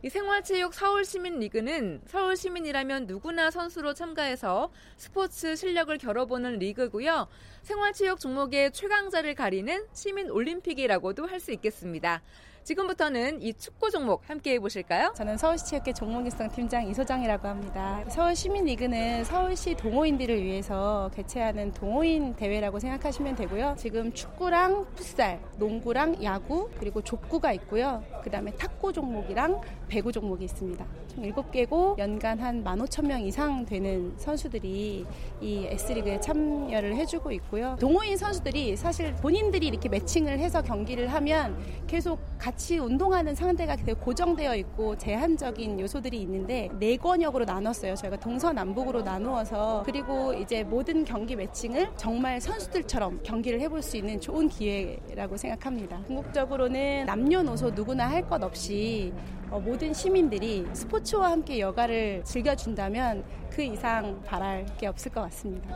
[0.06, 7.30] 이 생활체육 서울시민리그는 서울시민이라면 누구나 선수로 참가해서 스포츠 실력을 겨뤄보는 리그고요.
[7.62, 12.22] 생활체육 종목의 최강자를 가리는 시민올림픽이라고도 할 수 있겠습니다.
[12.64, 15.14] 지금부터는 이 축구 종목 함께 해보실까요?
[15.18, 18.02] 저는 서울시체육회 종목일성 팀장 이소정이라고 합니다.
[18.08, 23.76] 서울시민리그는 서울시 동호인들을 위해서 개최하는 동호인 대회라고 생각하시면 되고요.
[23.78, 28.02] 지금 축구랑 풋살, 농구랑 야구, 그리고 족구가 있고요.
[28.24, 30.86] 그 다음에 탁구 종목이랑 배구 종목이 있습니다.
[31.14, 35.06] 총 7개고 연간 한 15,000명 이상 되는 선수들이
[35.42, 37.76] 이 S리그에 참여를 해주고 있고요.
[37.80, 44.56] 동호인 선수들이 사실 본인들이 이렇게 매칭을 해서 경기를 하면 계속 같이 운동하는 상대가 되게 고정되어
[44.58, 47.96] 있고 제한적인 요소들이 있는데 네 권역으로 나눴어요.
[47.96, 54.48] 저희가 동서남북으로 나누어서 그리고 이제 모든 경기 매칭을 정말 선수들처럼 경기를 해볼 수 있는 좋은
[54.48, 56.00] 기회라고 생각합니다.
[56.08, 59.12] 궁극적으로는 남녀노소 누구나 할 것 없이
[59.50, 65.70] 어, 모든 시민들이 스포츠와 함께 여가를 즐겨준다면 그 이상 바랄 게 없을 것 같습니다.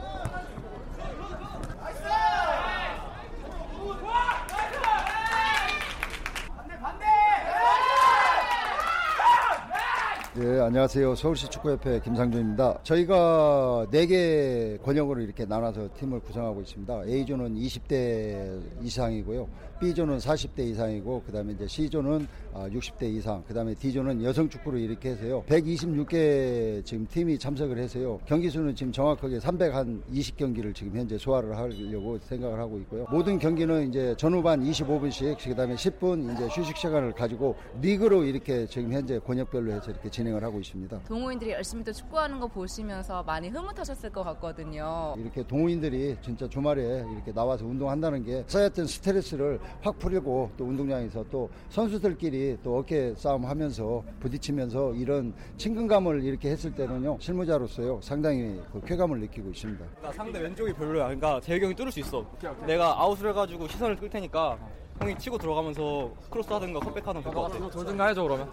[10.40, 11.16] 네, 안녕하세요.
[11.16, 12.82] 서울시 축구협회 김상준입니다.
[12.84, 17.06] 저희가 4개 권역으로 이렇게 나눠서 팀을 구성하고 있습니다.
[17.08, 19.48] A조는 20대 이상이고요.
[19.80, 25.10] B조는 40대 이상이고, 그 다음에 이제 C조는 60대 이상, 그 다음에 D조는 여성 축구로 이렇게
[25.10, 25.44] 해서요.
[25.48, 28.20] 126개 지금 팀이 참석을 해서요.
[28.26, 33.06] 경기 수는 지금 정확하게 320 경기를 지금 현재 소화를 하려고 생각을 하고 있고요.
[33.12, 38.92] 모든 경기는 이제 전후반 25분씩, 그 다음에 10분 이제 휴식 시간을 가지고 리그로 이렇게 지금
[38.92, 41.04] 현재 권역별로 해서 이렇게 진행을 하고 있습니다.
[41.04, 45.14] 동호인들이 열심히 또 축구하는 거 보시면서 많이 흐뭇하셨을 것 같거든요.
[45.18, 51.50] 이렇게 동호인들이 진짜 주말에 이렇게 나와서 운동한다는 게 쌓였던 스트레스를 확 풀리고 또 운동장에서 또
[51.70, 59.20] 선수들끼리 또 어깨 싸움 하면서 부딪히면서 이런 친근감을 이렇게 했을 때는요 실무자로서요 상당히 그 쾌감을
[59.22, 59.86] 느끼고 있습니다.
[60.02, 61.06] 나 상대 왼쪽이 별로야.
[61.06, 62.26] 그러니까 재혁이 형이 뚫을 수 있어.
[62.66, 64.58] 내가 아웃을 해가지고 시선을 끌 테니까
[65.00, 67.70] 형이 치고 들어가면서 크로스 하든가 cutback하든 될것 같아.
[67.70, 68.50] 돌든가 해줘 그러면.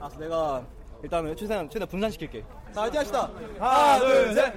[0.00, 0.66] 아, 내가
[1.02, 2.44] 일단은 최대한 최대한 분산시킬게.
[2.74, 3.30] 자, 화이팅 합시다.
[3.58, 4.52] 하나, 둘, 셋,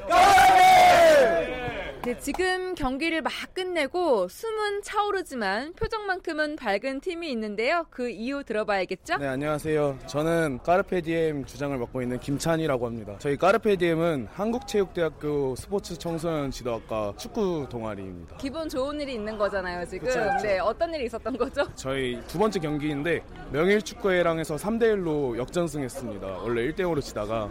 [2.07, 7.85] 네, 지금 경기를 막 끝내고 숨은 차오르지만 표정만큼은 밝은 팀이 있는데요.
[7.89, 9.17] 그 이유 들어봐야겠죠?
[9.17, 9.99] 네, 안녕하세요.
[10.07, 13.17] 저는 까르페디엠 주장을 맡고 있는 김찬이라고 합니다.
[13.19, 18.37] 저희 까르페디엠은 한국체육대학교 스포츠 청소년 지도학과 축구 동아리입니다.
[18.37, 20.07] 기분 좋은 일이 있는 거잖아요, 지금.
[20.07, 20.47] 그쵸, 그쵸.
[20.47, 21.67] 네, 어떤 일이 있었던 거죠?
[21.75, 26.25] 저희 두 번째 경기인데 명일축구회랑에서 3대1로 역전승했습니다.
[26.25, 27.49] 원래 1대0으로 지다가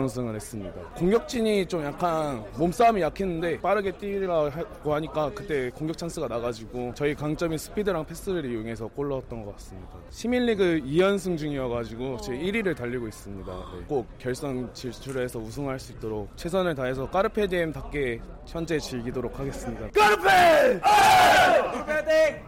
[0.00, 0.72] 역전승을 했습니다.
[0.96, 8.06] 공격진이 좀 약간 몸싸움이 약했는데 빠르게 뛰라고 하니까 그때 공격 찬스가 나가지고 저희 강점인 스피드랑
[8.06, 9.90] 패스를 이용해서 골 넣었던 것 같습니다.
[10.10, 13.52] 시민리그 2연승 중이어가지고 제 1위를 달리고 있습니다.
[13.52, 19.88] 네, 꼭 결선 진출해서 우승할 수 있도록 최선을 다해서 까르페 디엠답게 현재 즐기도록 하겠습니다.
[19.90, 20.80] 까르페!
[20.80, 22.42] 까르페 화이팅!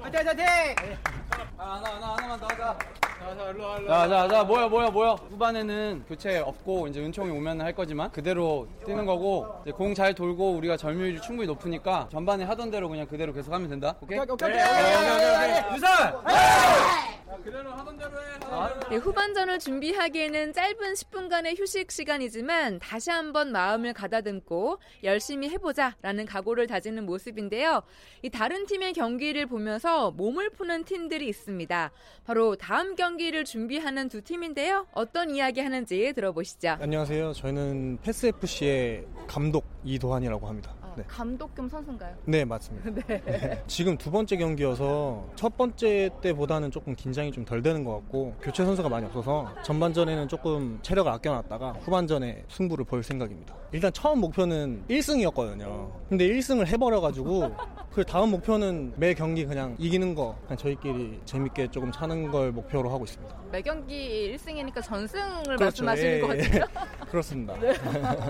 [0.00, 1.25] 화이팅 화이팅!
[1.56, 2.78] 하나 하나 하나만 더 하자.
[3.86, 5.12] 자, 자, 자, 뭐야, 뭐야, 뭐야.
[5.12, 11.20] 후반에는 교체 없고, 이제 은총이 오면 할 거지만, 그대로 뛰는 거고, 공잘 돌고, 우리가 점유율이
[11.22, 13.96] 충분히 높으니까, 전반에 하던 대로 그냥 그대로 계속 하면 된다.
[14.00, 14.18] 오케이?
[14.18, 15.74] 오케이, 오케이, 오케이, 오케이.
[15.74, 16.14] 유선!
[17.42, 18.36] 그대로 하던 대로 해.
[18.90, 27.04] 네, 후반전을 준비하기에는 짧은 10분간의 휴식 시간이지만 다시 한번 마음을 가다듬고 열심히 해보자라는 각오를 다지는
[27.06, 27.82] 모습인데요.
[28.22, 31.90] 이 다른 팀의 경기를 보면서 몸을 푸는 팀들이 있습니다.
[32.24, 34.86] 바로 다음 경기를 준비하는 두 팀인데요.
[34.92, 36.76] 어떤 이야기 하는지 들어보시죠.
[36.80, 37.32] 안녕하세요.
[37.34, 40.74] 저희는 패스FC의 감독 이도환이라고 합니다.
[40.96, 41.04] 네.
[41.08, 42.14] 감독 겸 선수인가요?
[42.24, 42.90] 네, 맞습니다.
[43.06, 43.62] 네.
[43.66, 48.64] 지금 두 번째 경기여서 첫 번째 때보다는 조금 긴장이 좀 덜 되는 것 같고 교체
[48.64, 53.54] 선수가 많이 없어서 전반전에는 조금 체력을 아껴놨다가 후반전에 승부를 볼 생각입니다.
[53.72, 55.90] 일단 처음 목표는 1승이었거든요.
[56.08, 57.54] 근데 1승을 해버려가지고
[57.92, 62.90] 그 다음 목표는 매 경기 그냥 이기는 거 그냥 저희끼리 재밌게 조금 차는 걸 목표로
[62.90, 63.34] 하고 있습니다.
[63.52, 65.84] 매 경기 1승이니까 전승을 그렇죠.
[65.84, 66.42] 말씀하시는 예, 것 예.
[66.42, 66.64] 같아요.
[67.08, 67.54] 그렇습니다.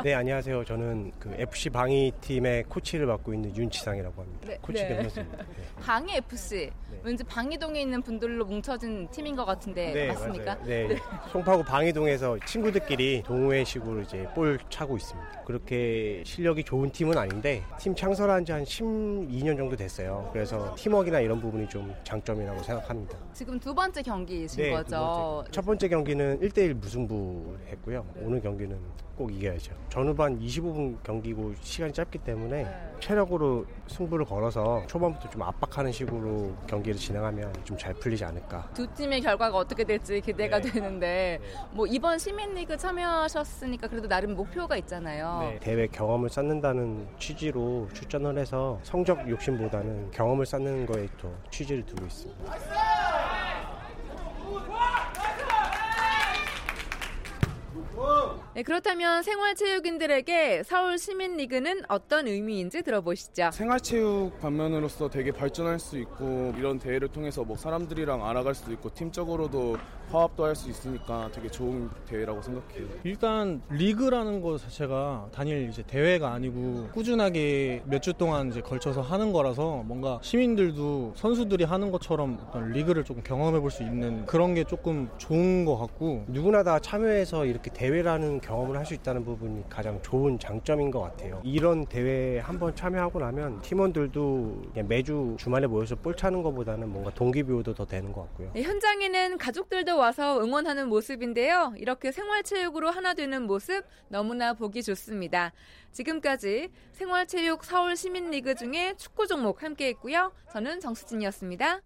[0.04, 0.64] 네, 안녕하세요.
[0.64, 4.48] 저는 그 FC 방위 팀의 코치를 맡고 있는 윤치상이라고 합니다.
[4.48, 4.88] 네, 코치 네.
[4.88, 5.44] 겸 선수입니다.
[5.46, 5.54] 네.
[5.80, 6.70] 방해 FC.
[7.02, 10.54] 왠지 방이동에 있는 분들로 뭉쳐진 팀인 것 같은데 네, 맞습니까?
[10.56, 10.66] 맞아요.
[10.66, 10.96] 네.
[11.30, 15.42] 송파구 방위동에서 친구들끼리 동호회식으로 이제 볼 차고 있습니다.
[15.44, 20.30] 그렇게 실력이 좋은 팀은 아닌데 팀 창설한 지 한 12년 정도 됐어요.
[20.32, 23.18] 그래서 팀워크나 이런 부분이 좀 장점이라고 생각합니다.
[23.34, 24.96] 지금 두 번째 경기이신 네, 두 거죠.
[24.96, 25.50] 번째.
[25.52, 28.04] 첫 번째 경기는 1대1 무승부 했고요.
[28.22, 28.78] 오늘 경기는
[29.16, 29.74] 꼭 이겨야죠.
[29.90, 32.82] 전후반 25분 경기고 시간이 짧기 때문에 네.
[33.00, 38.68] 체력으로 승부를 걸어서 초반부터 좀 압박하는 식으로 경기를 진행하면 좀 잘 풀리지 않을까.
[38.72, 40.70] 두 팀의 결과가 어떻게 될지 기대가 네.
[40.70, 41.40] 되는데
[41.72, 45.40] 뭐 이번 시민리그 참여하셨으니까 그래도 나름 목표가 있잖아요.
[45.42, 51.84] 네, 대회 경험을 쌓는다는 취지로 출전을 해서 성적 욕심 욕심보다는 경험을 쌓는 거에 더 취지를
[51.84, 52.52] 두고 있습니다.
[58.56, 63.50] 네, 그렇다면 생활체육인들에게 서울 시민리그는 어떤 의미인지 들어보시죠.
[63.52, 69.76] 생활체육 반면으로서 되게 발전할 수 있고 이런 대회를 통해서 뭐 사람들이랑 알아갈 수도 있고 팀적으로도
[70.10, 72.86] 화합도 할 수 있으니까 되게 좋은 대회라고 생각해요.
[73.04, 79.32] 일단 리그라는 것 자체가 단일 이제 대회가 아니고 꾸준하게 몇 주 동안 이제 걸쳐서 하는
[79.32, 84.62] 거라서 뭔가 시민들도 선수들이 하는 것처럼 어떤 리그를 조금 경험해 볼 수 있는 그런 게
[84.64, 90.00] 조금 좋은 것 같고 누구나 다 참여해서 이렇게 대회라는 경험을 할 수 있다는 부분이 가장
[90.02, 91.40] 좋은 장점인 것 같아요.
[91.42, 97.84] 이런 대회에 한번 참여하고 나면 팀원들도 매주 주말에 모여서 볼 차는 것보다는 뭔가 동기부여도 더
[97.84, 98.50] 되는 것 같고요.
[98.54, 101.74] 네, 현장에는 가족들도 와서 응원하는 모습인데요.
[101.76, 105.52] 이렇게 생활체육으로 하나 되는 모습 너무나 보기 좋습니다.
[105.92, 110.32] 지금까지 생활체육 서울시민리그 중에 축구 종목 함께 했고요.
[110.52, 111.80] 저는 정수진이었습니다.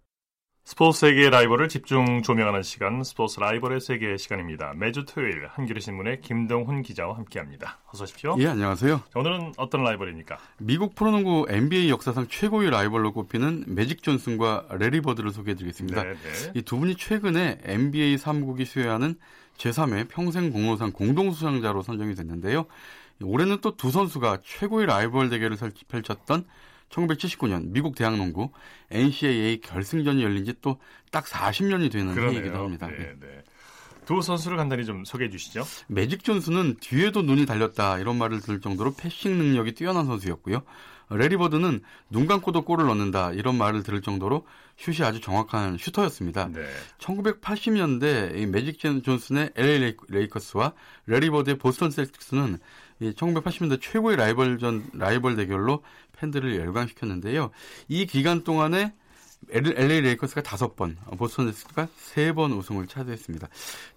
[0.63, 4.73] 스포츠 세계의 라이벌을 집중 조명하는 시간 스포츠 라이벌의 세계 시간입니다.
[4.75, 7.79] 매주 토요일 한겨레 신문의 김동훈 기자와 함께합니다.
[7.87, 8.35] 어서 오십시오.
[8.39, 9.01] 예, 안녕하세요.
[9.11, 10.37] 자, 오늘은 어떤 라이벌입니까?
[10.59, 16.03] 미국 프로농구 NBA 역사상 최고의 라이벌로 꼽히는 매직 존슨과 레리 버드를 소개해드리겠습니다.
[16.03, 16.51] 네, 네.
[16.55, 19.15] 이두 분이 최근에 NBA 사무국이 수여하는
[19.57, 22.65] 제3회 평생 공로상 공동수상자로 선정이 됐는데요.
[23.23, 26.45] 올해는 또 두 선수가 최고의 라이벌 대결을 펼쳤던
[26.91, 28.51] 1979년 미국 대학농구
[28.91, 30.77] NCAA 결승전이 열린 지 또
[31.11, 32.39] 딱 40년이 되는 그러네요.
[32.39, 32.87] 해이기도 합니다.
[32.87, 33.03] 네, 예.
[33.19, 33.43] 네.
[34.05, 35.63] 두 선수를 간단히 좀 소개해 주시죠.
[35.87, 40.63] 매직 존스는 뒤에도 눈이 달렸다 이런 말을 들을 정도로 패싱 능력이 뛰어난 선수였고요.
[41.11, 46.47] 레리 버드는 눈 감고도 골을 넣는다 이런 말을 들을 정도로 슛이 아주 정확한 슈터였습니다.
[46.53, 46.65] 네.
[46.99, 50.73] 1980년대 이 매직 존슨의 LA 레이커스와
[51.05, 52.57] 레리 버드의 보스턴 셀틱스는
[53.01, 55.83] 1980년대 최고의 라이벌전 라이벌 대결로
[56.13, 57.51] 팬들을 열광시켰는데요.
[57.87, 58.93] 이 기간 동안에
[59.49, 63.47] LA 레이커스가 다섯 번, 보스턴 셀틱스가 세 번 우승을 차지했습니다.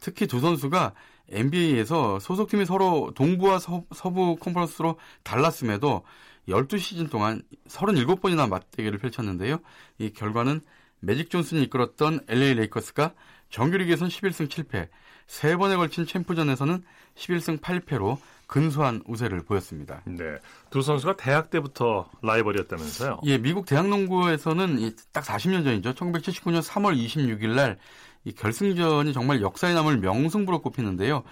[0.01, 0.95] 특히 두 선수가
[1.29, 6.03] NBA에서 소속팀이 서로 동부와 서, 부 컨퍼런스로 달랐음에도
[6.49, 9.59] 12시즌 동안 37번이나 맞대결을 펼쳤는데요.
[9.99, 10.61] 이 결과는
[11.01, 13.12] 매직 존슨이 이끌었던 LA 레이커스가
[13.51, 14.88] 정규리그에선 11승 7패,
[15.27, 16.83] 세 번에 걸친 챔프전에서는
[17.14, 18.19] 11승 8패로
[18.55, 20.03] 근소한 우세를 보였습니다.
[20.05, 20.38] 네.
[20.71, 23.21] 두 선수가 대학 때부터 라이벌이었다면서요?
[23.25, 25.95] 예, 미국 대학 농구에서는 딱 40년 전이죠.
[25.95, 27.79] 1979년 3월 26일 날
[28.25, 31.23] 이 결승전이 정말 역사에 남을 명승부로 꼽히는데요.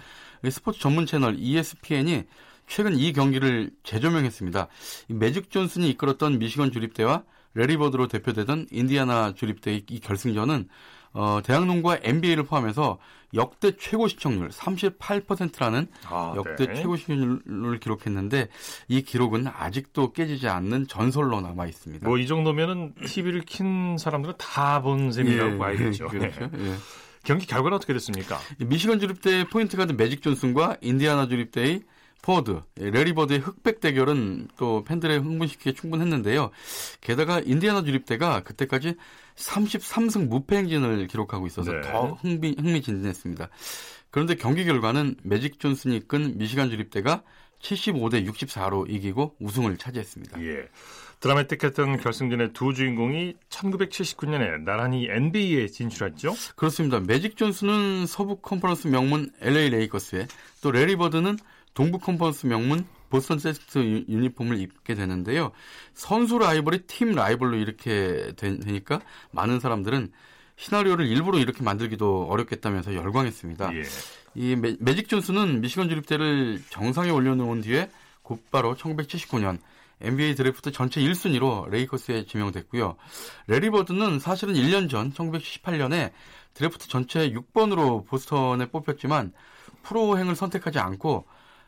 [0.49, 2.23] 스포츠 전문 채널 ESPN이
[2.67, 4.67] 최근 이 경기를 재조명했습니다.
[5.09, 7.23] 매직 존슨이 이끌었던 미시건 주립대와
[7.55, 10.69] 레리버드로 대표되던 인디아나 주립대의 이 결승전은
[11.13, 12.97] 어, 대학농구와 NBA를 포함해서
[13.35, 16.75] 역대 최고 시청률 38%라는 아, 역대 네.
[16.75, 18.47] 최고 시청률을 기록했는데
[18.87, 22.07] 이 기록은 아직도 깨지지 않는 전설로 남아 있습니다.
[22.07, 26.07] 뭐 이 정도면은 TV를 킨 사람들은 다 본 셈이라고 예, 봐야겠죠.
[26.09, 26.49] 그렇죠.
[26.51, 26.69] 네.
[26.69, 26.75] 예.
[27.23, 28.37] 경기 결과는 어떻게 됐습니까?
[28.59, 31.81] 미시건 주립대의 포인트 가드 매직 존슨과 인디아나 주립대의
[32.23, 36.51] 포워드, 예, 레리 버드의 흑백 대결은 또 팬들의 흥분시키기에 충분했는데요.
[37.01, 38.95] 게다가 인디아나 주립대가 그때까지
[39.35, 41.81] 33승 무패 행진을 기록하고 있어서 네.
[41.81, 43.49] 더 흥미, 흥미진진했습니다.
[44.09, 47.23] 그런데 경기 결과는 매직 존슨이 이끈 미시간 주립대가
[47.59, 50.41] 75대 64로 이기고 우승을 차지했습니다.
[50.43, 50.69] 예.
[51.19, 56.35] 드라마틱했던 결승전의 두 주인공이 1979년에 나란히 NBA에 진출했죠.
[56.55, 56.99] 그렇습니다.
[56.99, 60.27] 매직 존슨은 서부 컨퍼런스 명문 LA 레이커스에
[60.61, 61.37] 또 레리 버드는
[61.73, 65.51] 동부 컨퍼런스 명문 보스턴 셀틱스 유니폼을 입게 되는데요.
[65.93, 70.11] 선수 라이벌이 팀 라이벌로 이렇게 되니까 많은 사람들은
[70.55, 73.75] 시나리오를 일부러 이렇게 만들기도 어렵겠다면서 열광했습니다.
[73.75, 73.83] 예.
[74.35, 77.89] 이 매, 매직 존슨은 미시건 주립대를 정상에 올려놓은 뒤에
[78.21, 79.59] 곧바로 1979년
[80.01, 82.97] NBA 드래프트 전체 1순위로 레이커스에 지명됐고요.
[83.47, 86.11] 레리 버드는 사실은 1년 전 1978년에
[86.53, 89.33] 드래프트 전체 6번으로 보스턴에 뽑혔지만
[89.83, 91.25] 프로행을 선택하지 않고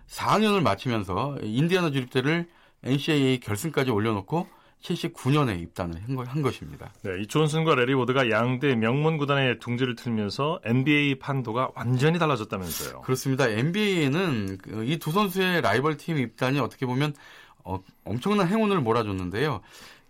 [0.07, 2.47] 4년을 마치면서 인디아나 주립대를
[2.83, 4.47] NCAA 결승까지 올려놓고
[4.81, 6.93] 79년에 입단을 한, 것입니다.
[7.01, 13.01] 네, 이 존슨과 레리 보드가 양대 명문 구단의 둥지를 틀면서 NBA 판도가 완전히 달라졌다면서요.
[13.01, 13.47] 그렇습니다.
[13.47, 17.15] NBA에는 이 두 선수의 라이벌 팀 입단이 어떻게 보면
[17.63, 19.61] 어, 엄청난 행운을 몰아줬는데요.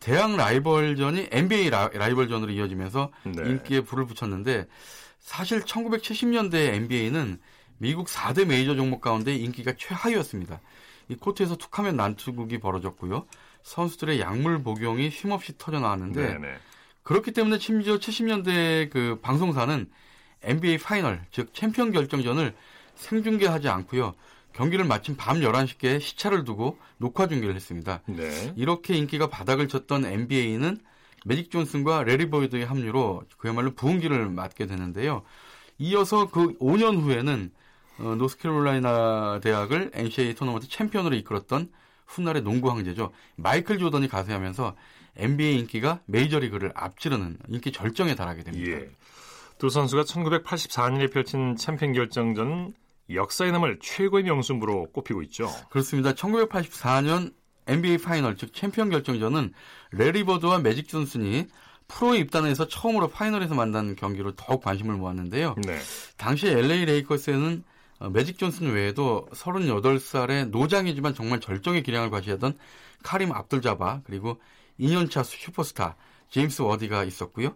[0.02, 3.50] 대학 라이벌전이 NBA 라, 이벌전으로 이어지면서 네.
[3.50, 4.68] 인기에 불을 붙였는데
[5.20, 7.40] 사실 1970년대 NBA는
[7.78, 10.60] 미국 4대 메이저 종목 가운데 인기가 최하위였습니다.
[11.10, 13.26] 이 코트에서 툭하면 난투극이 벌어졌고요.
[13.64, 16.56] 선수들의 약물 복용이 쉼없이 터져 나왔는데 네네.
[17.04, 19.90] 그렇기 때문에 심지어 70년대 그 방송사는
[20.44, 22.54] NBA 파이널 즉 챔피언 결정전을
[22.96, 24.16] 생중계하지 않고요.
[24.54, 28.02] 경기를 마친 밤 11시께 시차를 두고 녹화 중계를 했습니다.
[28.06, 28.54] 네.
[28.56, 30.80] 이렇게 인기가 바닥을 쳤던 NBA는
[31.26, 35.24] 매직 존슨과 래리 버드의 합류로 그야말로 부흥기를 맞게 되는데요.
[35.78, 37.52] 이어서 그 5년 후에는
[38.00, 41.70] 어, 노스캐롤라이나 대학을 NCAA 토너먼트 챔피언으로 이끌었던
[42.08, 43.12] 훗날의 농구 황제죠.
[43.36, 44.76] 마이클 조던이 가세하면서
[45.18, 48.72] NBA 인기가 메이저리그를 앞지르는 인기 절정에 달하게 됩니다.
[48.72, 48.90] 예.
[49.58, 52.74] 두 선수가 1984년에 펼친 챔피언 결정전
[53.14, 55.50] 역사에 남을 최고의 명승부로 꼽히고 있죠.
[55.70, 56.14] 그렇습니다.
[56.14, 57.34] 1984년
[57.68, 59.54] NBA 파이널 즉 챔피언 결정전은
[59.91, 61.48] 래리 버드와 매직 존슨이
[61.88, 65.56] 프로에 입단해서 처음으로 파이널에서 만난 경기로 더욱 관심을 모았는데요.
[65.66, 65.78] 네.
[66.18, 67.75] 당시 LA 레이커스에는 어,
[68.12, 72.58] 매직 존슨 외에도 38살의 노장이지만 정말 절정의 기량을 과시하던
[73.04, 74.42] 카림 압둘자바 그리고
[74.80, 75.96] 2년차 슈퍼스타
[76.30, 77.56] 제임스 워디가 있었고요.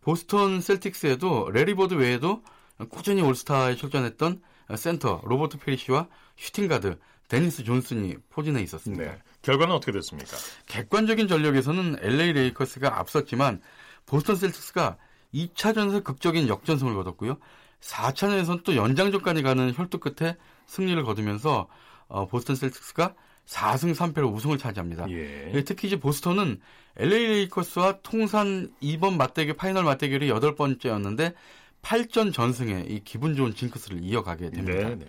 [0.00, 2.42] 보스턴 셀틱스에도 래리 버드 외에도
[2.88, 4.40] 꾸준히 올스타에 출전했던
[4.76, 6.06] 센터 로버트 패리시와
[6.36, 6.98] 슈팅가드
[7.28, 9.04] 데니스 존슨이 포진해 있었습니다.
[9.04, 9.18] 네.
[9.42, 10.36] 결과는 어떻게 됐습니까?
[10.66, 13.60] 객관적인 전력에서는 LA 레이커스가 앞섰지만
[14.06, 14.96] 보스턴 셀틱스가
[15.32, 17.38] 2차전에서 극적인 역전승을 거뒀고요.
[17.80, 21.68] 4차전에서는 또 연장전까지 가는 혈투 끝에 승리를 거두면서
[22.08, 23.14] 어, 보스턴 셀틱스가
[23.46, 25.10] 4승 3패로 우승을 차지합니다.
[25.10, 25.64] 예.
[25.64, 26.60] 특히 이제 보스턴은
[26.96, 31.34] LA 레이커스와 통산 이번 맞대결 파이널 맞대결이 여덟 번째였는데
[31.82, 34.88] 8전 전승에 이 기분 좋은 징크스를 이어가게 됩니다.
[34.90, 35.06] 네, 네.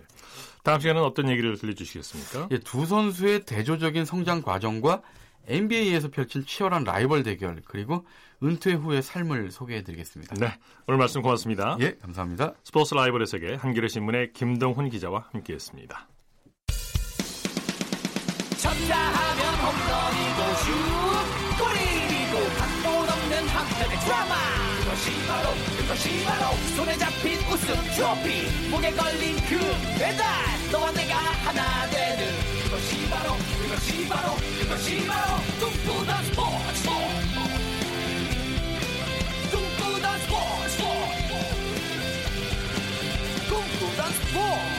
[0.62, 2.48] 다음 시간은 어떤 얘기를 들려주시겠습니까?
[2.50, 5.02] 예, 두 선수의 대조적인 성장 과정과
[5.46, 8.06] NBA에서 펼친 치열한 라이벌 대결 그리고
[8.42, 10.34] 은퇴 후의 삶을 소개해드리겠습니다.
[10.36, 11.76] 네, 오늘 말씀 고맙습니다.
[11.80, 12.54] 예, 감사합니다.
[12.64, 16.08] 스포츠 라이벌의 세계 한겨레 신문의 김동훈 기자와 함께했습니다.
[18.58, 20.70] 쳤다 하면 홈런이고 슛
[21.58, 24.34] 골이고 각본 없는 한편의 드라마
[24.84, 29.58] 그것이 바로 그것이 바로 손에 잡힌 우승 트로피 목에 걸린 그
[29.98, 30.24] 배달
[30.70, 32.11] 너와 내가 하나 되는
[33.02, 36.88] 그것이 바로 그것이 바로 그것이 바로 꿈꾸던 스포츠
[39.50, 40.82] 꿈꾸던 스포츠
[43.48, 44.72] 꿈꾸던 스포츠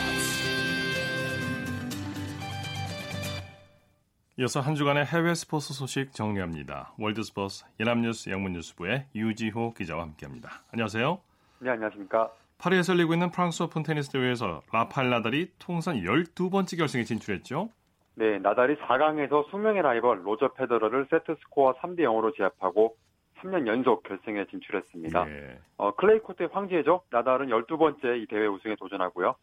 [4.38, 6.93] 이어서 한 주간의 해외 스포츠 소식 정리합니다.
[6.97, 10.63] 월드스포츠 연합뉴스 영문뉴스부의 유지호 기자와 함께합니다.
[10.71, 11.19] 안녕하세요.
[11.59, 12.31] 네, 안녕하십니까.
[12.57, 17.69] 파리에서 열리고 있는 프랑스 오픈 테니스 대회에서 라파엘 나달이 통산 12번째 결승에 진출했죠.
[18.15, 22.95] 네, 나달이 4강에서 숙명의 라이벌 로저 페더러를 세트 스코어 3대 0으로 제압하고
[23.39, 25.30] 3년 연속 결승에 진출했습니다.
[25.30, 25.60] 예.
[25.78, 27.02] 어, 클레이 코트의 황제죠.
[27.10, 29.36] 나달은 12번째 이 대회 우승에 도전하고요.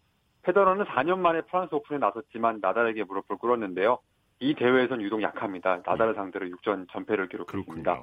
[0.43, 3.99] 페더러는 4년 만에 프랑스 오픈에 나섰지만 나달에게 무릎을 꿇었는데요.
[4.39, 5.83] 이 대회에선 유독 약합니다.
[5.85, 8.03] 나달을 상대로 6전 전패를 기록했습니다.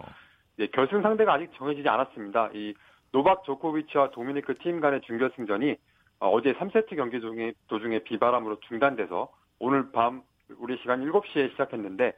[0.58, 2.52] 네, 결승 상대가 아직 정해지지 않았습니다.
[2.54, 2.76] 이
[3.12, 5.76] 노박 조코비치와 도미니크 팀 간의 준결승전이
[6.20, 10.22] 어, 제 3세트 경기 중에 도중에 비바람으로 중단돼서 오늘 밤
[10.58, 12.14] 우리 시간 7시에 시작했는데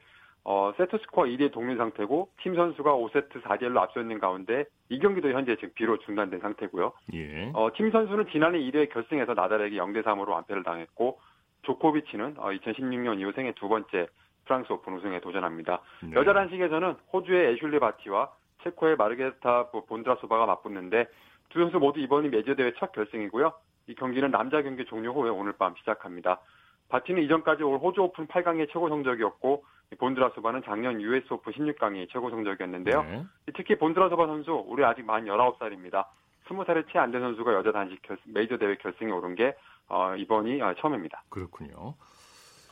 [0.46, 5.00] 어, 세트 스코어 2대 동률 상태고 팀 선수가 5세트 4대 1로 앞서 있는 가운데 이
[5.00, 6.94] 경기도 현재 지금 비로 중단된 상태고요.
[7.14, 7.52] 예.
[7.54, 11.20] 어, 팀 선수는 지난해 1회 결승에서 나달에게 0대 3으로 완패를 당했고
[11.64, 14.08] 조코비치는 어, 2016년 이후 생애 두 번째
[14.46, 15.82] 프랑스 오픈 우승에 도전합니다.
[16.04, 16.16] 네.
[16.16, 18.32] 여자 단식에서는 호주의 애슐리 바티와
[18.64, 21.08] 체코의 마르케타 본드라소바가 맞붙는데
[21.50, 23.54] 두 선수 모두 이번이 메이저 대회 첫 결승이고요.
[23.88, 26.40] 이 경기는 남자 경기 종료 후에 오늘 밤 시작합니다.
[26.90, 29.64] 바티는 이전까지 올 호주 오픈 8강이 최고 성적이었고
[29.98, 33.04] 본드라소바는 작년 US 오픈 16강이 최고 성적이었는데요.
[33.04, 33.24] 네.
[33.56, 36.06] 특히 본드라소바 선수 올해 아직 만 19살입니다.
[36.48, 39.56] 20살이 채 안 된 선수가 여자 단식 결, 메이저 대회 결승에 오른 게
[39.88, 41.24] 어, 이번이 어, 처음입니다.
[41.30, 41.96] 그렇군요.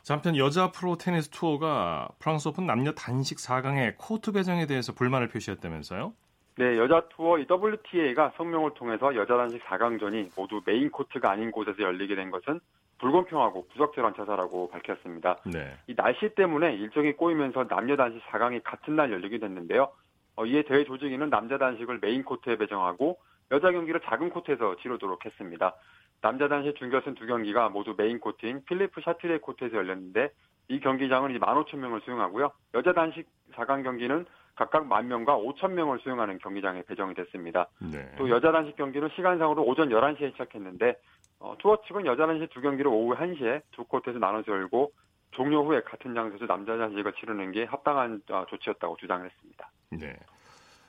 [0.02, 5.28] 자, 한편 여자 프로 테니스 투어가 프랑스 오픈 남녀 단식 4강의 코트 배정에 대해서 불만을
[5.30, 6.14] 표시했다면서요?
[6.58, 11.84] 네, 여자 투어 이 WTA가 성명을 통해서 여자 단식 4강전이 모두 메인 코트가 아닌 곳에서
[11.84, 12.60] 열리게 된 것은
[13.00, 15.38] 불공평하고 부적절한 처사라고 밝혔습니다.
[15.46, 15.78] 네.
[15.88, 19.90] 이 날씨 때문에 일정이 꼬이면서 남녀 단식 4강이 같은 날 열리게 됐는데요.
[20.36, 23.18] 어, 이에 대회 조직위는 남자 단식을 메인 코트에 배정하고
[23.52, 25.76] 여자 경기를 작은 코트에서 치르도록 했습니다.
[26.22, 30.30] 남자 단식 준결승 두 경기가 모두 메인 코트인 필리프 샤트리에 코트에서 열렸는데
[30.70, 32.52] 이 경기장은 이제 15,000명을 수용하고요.
[32.74, 37.68] 여자 단식 4강 경기는 각각 만 명과 5천 명을 수용하는 경기장에 배정이 됐습니다.
[37.80, 38.12] 네.
[38.18, 40.98] 또 여자 단식 경기는 시간상으로 오전 11시에 시작했는데
[41.40, 44.92] 어, 투어 측은 여자 단식 두 경기를 오후 1시에 두 코트에서 나눠서 열고
[45.32, 49.70] 종료 후에 같은 장소에서 남자 단식을 치르는 게 합당한 어, 조치였다고 주장을 했습니다.
[49.92, 50.16] 네.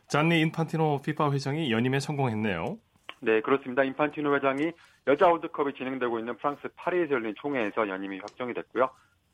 [0.06, 2.78] 잔니 인판티노 피파 회장이 연임에 성공했네요.
[3.20, 3.84] 네, 그렇습니다.
[3.84, 4.72] 인판티노 회장이
[5.06, 8.88] 여자 월드컵이 진행되고 있는 프랑스 파리에서 열린 총회에서 연임이 확정이 됐고요.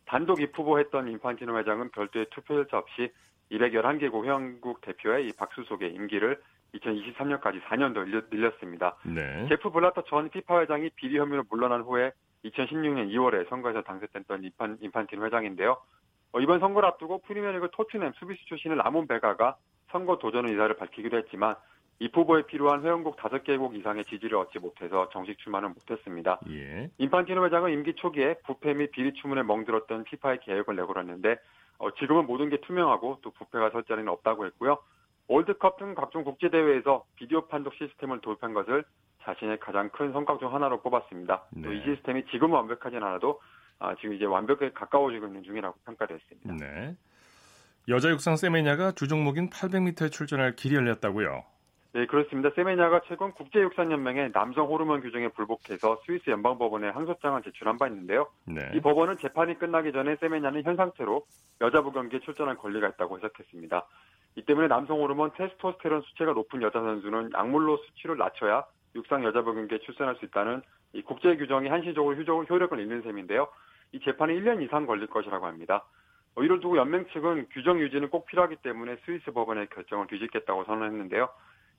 [0.07, 3.13] 단독 입후보했던 인판티노 회장은 별도의 투표 절차 없이
[3.53, 6.41] 211개국 회원국 대표의 이 박수 속에 임기를
[6.75, 8.97] 2023년까지 4년 더 늘렸습니다.
[9.05, 9.47] 네.
[9.49, 12.13] 제프 블라터 전 피파 회장이 비리 혐의로 물러난 후에
[12.45, 15.79] 2016년 2월에 선거에서 당선됐던 인판, 인판틴 회장인데요.
[16.33, 19.57] 어, 이번 선거를 앞두고 프리미어리그 토트넘 수비수 출신의 라몬 베가가
[19.91, 21.55] 선거 도전 의사를 밝히기도 했지만
[22.01, 26.41] 이 후보에 필요한 회원국 5개국 이상의 지지를 얻지 못해서 정식 출마는 못했습니다.
[26.51, 26.91] 예.
[26.99, 31.37] 인판티노 회장은 임기 초기에 부패 및 비리 추문에 멍들었던 피파의 계획을 내걸었는데
[31.79, 34.79] 어, 지금은 모든 게 투명하고 또 부패가 설 자리는 없다고 했고요.
[35.29, 38.85] 월드컵 등 각종 국제대회에서 비디오 판독 시스템을 도입한 것을
[39.23, 41.45] 자신의 가장 큰 성과 중 하나로 꼽았습니다.
[41.51, 41.63] 네.
[41.63, 43.41] 또이 시스템이 지금은 완벽하진 않아도
[43.79, 46.55] 아, 지금 이제 완벽하게 가까워지고 있는 중이라고 평가됐습니다.
[46.55, 46.97] 네.
[47.89, 51.45] 여자 육상 세메냐가 주 종목인 800m에 출전할 길이 열렸다고요.
[51.95, 52.51] 네, 그렇습니다.
[52.57, 58.27] 세메냐가 최근 국제육상연맹의 남성 호르몬 규정에 불복해서 스위스 연방법원에 항소장을 제출한 바 있는데요.
[58.47, 58.69] 네.
[58.75, 61.25] 이 법원은 재판이 끝나기 전에 세메냐는 현 상태로
[61.61, 63.87] 여자부 경기에 출전할 권리가 있다고 해석했습니다.
[64.35, 68.65] 이 때문에 남성 호르몬 테스토스테론 수치가 높은 여자 선수는 약물로 수치를 낮춰야
[68.97, 70.63] 육상 여자부 경기에 출전할 수 있다는
[70.95, 73.47] 이 국제 규정이 한시적으로 효력을 잃는 셈인데요.
[73.93, 75.85] 이 재판이 1년 이상 걸릴 것이라고 합니다.
[76.35, 81.29] 어, 이를 두고 연맹 측은 규정 유지는 꼭 필요하기 때문에 스위스 법원의 결정을 뒤집겠다고 선언했는데요.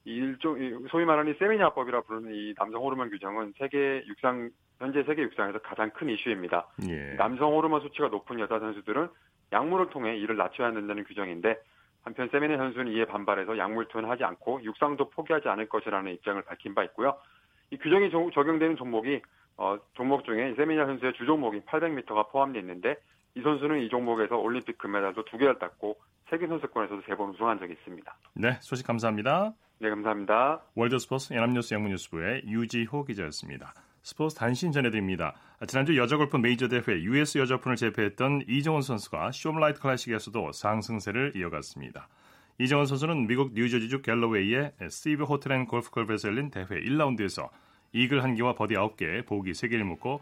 [0.06, 5.04] 이 일종 이 소위 말하는 이 세미냐법이라 부르는 이 남성 호르몬 규정은 세계 육상 현재
[5.04, 6.68] 세계 육상에서 가장 큰 이슈입니다.
[6.90, 7.16] 예.
[7.16, 9.08] 남성 호르몬 수치가 높은 여자 선수들은
[9.52, 11.58] 약물을 통해 이를 낮춰야 한다는 규정인데
[12.04, 16.76] 한편 세미네 선수는 이에 반발해서 약물 투여는 하지 않고 육상도 포기하지 않을 것이라는 입장을 밝힌
[16.76, 17.18] 바 있고요.
[17.72, 19.22] 이 규정이 조- 적용되는 종목이
[19.58, 22.96] 어, 종목 중에 세메냐 선수의 주 종목인 800m가 포함되어 있는데
[23.36, 25.98] 이 선수는 이 종목에서 올림픽 금메달도 두 개를 땄고
[26.30, 28.16] 세계 선수권에서도 세 번 우승한 적이 있습니다.
[28.36, 29.54] 네, 소식 감사합니다.
[29.80, 30.62] 네, 감사합니다.
[30.76, 33.74] 월드스포츠 연합뉴스 영문뉴스부의 유지호 기자였습니다.
[34.04, 35.34] 스포츠 단신 전해드립니다.
[35.68, 42.08] 지난주 여자 골프 메이저 대회 US 여자 오픈을 제패했던 이정은 선수가 숍라이트 클래식에서도 상승세를 이어갔습니다.
[42.60, 47.50] 이정은 선수는 미국 뉴저지주 갤러웨이의 시뷰 호텔 앤 골프클럽에서 열린 대회 1라운드에서
[47.92, 50.22] 이글 1개와 버디 9개, 보기 3개를 묶고